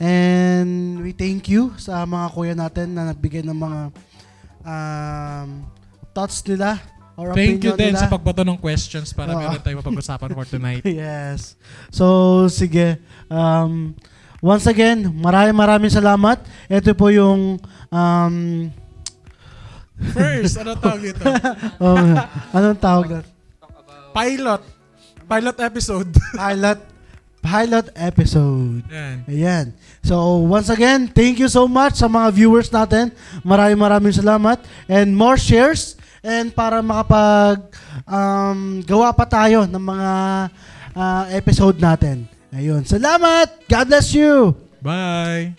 and 0.00 0.98
we 1.04 1.12
thank 1.12 1.46
you 1.46 1.76
sa 1.76 2.02
mga 2.08 2.26
kuya 2.32 2.54
natin 2.56 2.96
na 2.96 3.12
nagbigay 3.12 3.44
ng 3.44 3.54
mga 3.54 3.80
um, 4.64 5.48
thoughts 6.10 6.40
nila 6.48 6.80
or 7.14 7.30
Thank 7.30 7.62
you 7.62 7.76
din 7.78 7.94
nila. 7.94 8.02
sa 8.02 8.10
pagbato 8.10 8.42
ng 8.42 8.58
questions 8.58 9.14
para 9.14 9.36
Oo. 9.36 9.38
meron 9.38 9.60
tayong 9.62 9.84
mapag-usapan 9.84 10.30
for 10.34 10.46
tonight. 10.48 10.82
yes. 11.04 11.54
So, 11.94 12.48
sige. 12.50 12.98
Um, 13.30 13.94
once 14.44 14.68
again, 14.68 15.08
maraming 15.08 15.56
maraming 15.56 15.92
salamat. 15.92 16.44
Ito 16.68 16.92
po 16.92 17.08
yung 17.08 17.56
um, 17.88 18.36
First, 19.94 20.60
ano 20.60 20.76
tawag 20.76 21.00
dito? 21.00 21.24
oh, 21.82 21.96
anong 22.52 22.80
tawag 22.82 23.06
na? 23.08 23.20
Pilot. 24.12 24.62
Pilot 25.24 25.56
episode. 25.64 26.10
Pilot 26.36 26.80
pilot 27.44 27.92
episode. 27.92 28.80
Yan. 28.88 29.16
Ayan. 29.28 29.66
So, 30.00 30.40
once 30.48 30.72
again, 30.72 31.12
thank 31.12 31.36
you 31.36 31.52
so 31.52 31.68
much 31.68 32.00
sa 32.00 32.08
mga 32.08 32.32
viewers 32.32 32.72
natin. 32.72 33.12
Maraming 33.44 33.76
maraming 33.76 34.16
salamat. 34.16 34.64
And 34.88 35.12
more 35.12 35.36
shares. 35.36 36.00
And 36.24 36.48
para 36.56 36.80
makapag 36.80 37.68
um, 38.08 38.80
gawa 38.80 39.12
pa 39.12 39.28
tayo 39.28 39.68
ng 39.68 39.84
mga 39.84 40.10
ah, 40.96 41.24
episode 41.36 41.76
natin. 41.76 42.24
Ayun. 42.54 42.86
Salamat! 42.86 43.66
God 43.66 43.84
bless 43.90 44.14
you! 44.14 44.54
Bye. 44.78 45.58